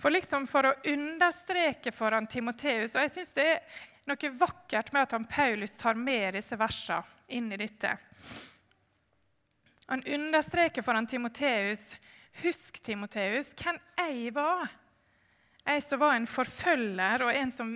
For, 0.00 0.10
liksom 0.10 0.46
for 0.48 0.66
å 0.66 0.76
understreke 0.88 1.92
foran 1.94 2.24
Timoteus 2.26 2.96
Og 2.96 3.04
jeg 3.04 3.10
syns 3.12 3.34
det 3.36 3.44
er 3.44 3.82
noe 4.08 4.30
vakkert 4.34 4.88
med 4.94 5.04
at 5.04 5.12
han 5.14 5.26
Paulus 5.28 5.76
tar 5.78 6.00
med 6.00 6.32
disse 6.34 6.56
versene 6.58 7.04
inn 7.32 7.52
i 7.52 7.60
dette. 7.60 7.92
Han 9.92 10.02
understreker 10.02 10.82
foran 10.82 11.06
Timoteus 11.06 11.92
Husk, 12.40 12.80
Timoteus, 12.80 13.52
hvem 13.60 13.76
jeg 14.00 14.32
var 14.32 14.70
jeg 15.62 15.82
som 15.84 16.00
var 16.02 16.16
en 16.16 16.26
forfølger 16.26 17.22
og 17.22 17.36
en 17.36 17.52
som, 17.54 17.74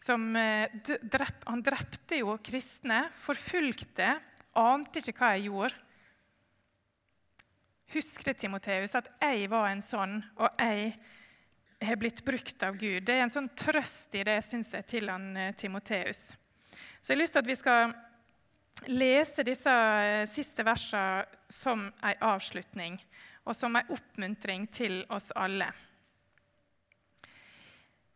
som 0.00 0.24
eh, 0.36 0.72
drep, 0.84 1.44
Han 1.48 1.62
drepte 1.64 2.20
jo 2.20 2.36
kristne, 2.44 3.06
forfulgte, 3.16 4.14
ante 4.58 5.00
ikke 5.00 5.16
hva 5.18 5.32
jeg 5.36 5.48
gjorde. 5.48 5.78
Husk 7.92 8.24
det, 8.24 8.38
Timoteus, 8.40 8.94
at 8.96 9.10
jeg 9.20 9.50
var 9.52 9.68
en 9.68 9.82
sånn, 9.84 10.16
og 10.40 10.62
jeg 10.62 10.94
har 11.82 11.98
blitt 12.00 12.22
brukt 12.24 12.62
av 12.64 12.78
Gud. 12.80 13.02
Det 13.04 13.18
er 13.18 13.26
en 13.26 13.32
sånn 13.32 13.50
trøst 13.58 14.14
i 14.16 14.24
det, 14.24 14.38
syns 14.44 14.72
jeg, 14.72 14.86
til 14.88 15.10
han, 15.12 15.36
eh, 15.36 15.52
Timoteus. 15.58 16.30
Så 17.02 17.12
jeg 17.12 17.16
har 17.16 17.20
lyst 17.20 17.36
til 17.36 17.42
at 17.42 17.50
vi 17.50 17.58
skal 17.58 17.92
lese 18.88 19.44
disse 19.44 19.72
eh, 19.72 20.24
siste 20.30 20.64
versene 20.64 21.26
som 21.52 21.88
en 21.90 22.24
avslutning 22.32 22.96
og 23.42 23.56
som 23.58 23.76
en 23.76 23.92
oppmuntring 23.92 24.68
til 24.72 25.02
oss 25.10 25.32
alle. 25.36 25.68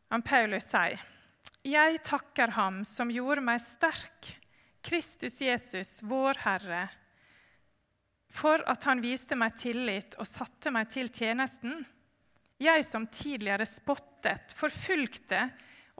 Han 0.08 0.22
Paulus 0.22 0.70
sier, 0.70 1.02
'Jeg 1.64 2.02
takker 2.02 2.50
Ham 2.54 2.84
som 2.84 3.10
gjorde 3.10 3.42
meg 3.42 3.60
sterk, 3.60 4.36
Kristus 4.86 5.40
Jesus, 5.42 5.98
vår 6.06 6.38
Herre, 6.44 6.86
for 8.30 8.62
at 8.70 8.86
Han 8.86 9.02
viste 9.02 9.38
meg 9.38 9.58
tillit 9.58 10.14
og 10.20 10.28
satte 10.28 10.70
meg 10.74 10.90
til 10.94 11.10
tjenesten.' 11.10 11.84
Jeg 12.56 12.84
som 12.88 13.04
tidligere 13.12 13.66
spottet, 13.68 14.54
forfulgte 14.56 15.42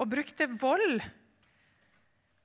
og 0.01 0.09
brukte 0.09 0.46
vold. 0.49 1.03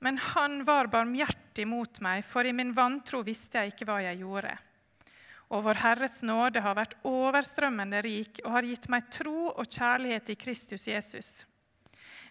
Men 0.03 0.17
han 0.33 0.65
var 0.67 0.89
barmhjertig 0.91 1.63
mot 1.69 2.01
meg, 2.03 2.25
for 2.27 2.43
i 2.43 2.51
min 2.51 2.73
vantro 2.75 3.21
visste 3.23 3.61
jeg 3.61 3.71
ikke 3.71 3.87
hva 3.87 4.01
jeg 4.03 4.19
gjorde. 4.19 4.51
Og 5.51 5.63
vår 5.63 5.79
Herres 5.83 6.19
nåde 6.27 6.63
har 6.63 6.75
vært 6.75 6.97
overstrømmende 7.07 8.01
rik 8.03 8.41
og 8.43 8.51
har 8.57 8.67
gitt 8.67 8.89
meg 8.91 9.07
tro 9.11 9.51
og 9.51 9.63
kjærlighet 9.63 10.33
i 10.33 10.39
Kristus 10.39 10.87
Jesus. 10.91 11.31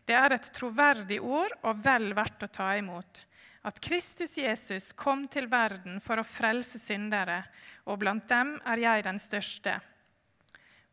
Det 0.05 0.16
er 0.16 0.35
et 0.35 0.53
troverdig 0.57 1.20
ord 1.20 1.53
og 1.62 1.81
vel 1.85 2.11
verdt 2.16 2.44
å 2.44 2.53
ta 2.53 2.73
imot. 2.81 3.25
At 3.62 3.81
Kristus 3.85 4.38
Jesus 4.38 4.92
kom 4.96 5.27
til 5.29 5.49
verden 5.51 5.99
for 6.01 6.20
å 6.20 6.25
frelse 6.25 6.81
syndere, 6.81 7.42
og 7.85 8.01
blant 8.01 8.29
dem 8.31 8.55
er 8.64 8.81
jeg 8.81 9.05
den 9.05 9.20
største. 9.20 9.75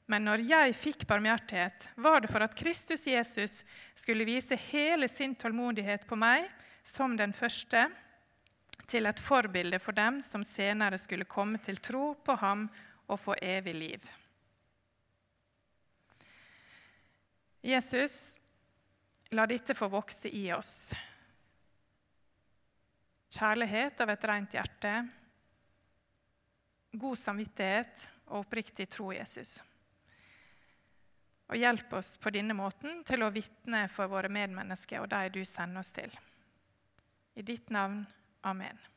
Men 0.07 0.23
når 0.27 0.43
jeg 0.47 0.75
fikk 0.75 1.05
barmhjertighet, 1.07 1.89
var 1.95 2.21
det 2.23 2.31
for 2.31 2.43
at 2.43 2.55
Kristus 2.55 3.05
Jesus 3.07 3.61
skulle 3.95 4.27
vise 4.27 4.55
hele 4.69 5.07
sin 5.11 5.35
tålmodighet 5.35 6.07
på 6.07 6.19
meg 6.19 6.47
som 6.83 7.15
den 7.19 7.35
første, 7.35 7.87
til 8.87 9.03
et 9.03 9.19
forbilde 9.19 9.81
for 9.83 9.91
dem 9.91 10.21
som 10.23 10.45
senere 10.47 10.95
skulle 10.95 11.27
komme 11.27 11.59
til 11.59 11.75
tro 11.83 12.13
på 12.23 12.37
ham 12.39 12.69
og 13.07 13.19
få 13.19 13.35
evig 13.43 13.73
liv. 13.75 14.05
Jesus 17.67 18.37
La 19.35 19.43
dette 19.43 19.75
få 19.75 19.89
vokse 19.91 20.29
i 20.31 20.45
oss. 20.55 20.93
Kjærlighet 23.27 24.01
av 24.01 24.11
et 24.13 24.27
rent 24.29 24.53
hjerte, 24.55 24.91
god 26.97 27.19
samvittighet 27.19 28.05
og 28.29 28.43
oppriktig 28.45 28.87
tro 28.91 29.11
Jesus. 29.11 29.57
Og 31.47 31.59
hjelp 31.59 31.93
oss 31.99 32.15
på 32.19 32.31
denne 32.35 32.55
måten 32.57 33.03
til 33.07 33.23
å 33.23 33.31
vitne 33.31 33.85
for 33.91 34.11
våre 34.11 34.31
medmennesker 34.31 35.03
og 35.03 35.11
de 35.11 35.29
du 35.35 35.41
sender 35.47 35.83
oss 35.83 35.93
til. 35.95 36.11
I 37.35 37.43
ditt 37.45 37.69
navn. 37.71 38.05
Amen. 38.47 38.79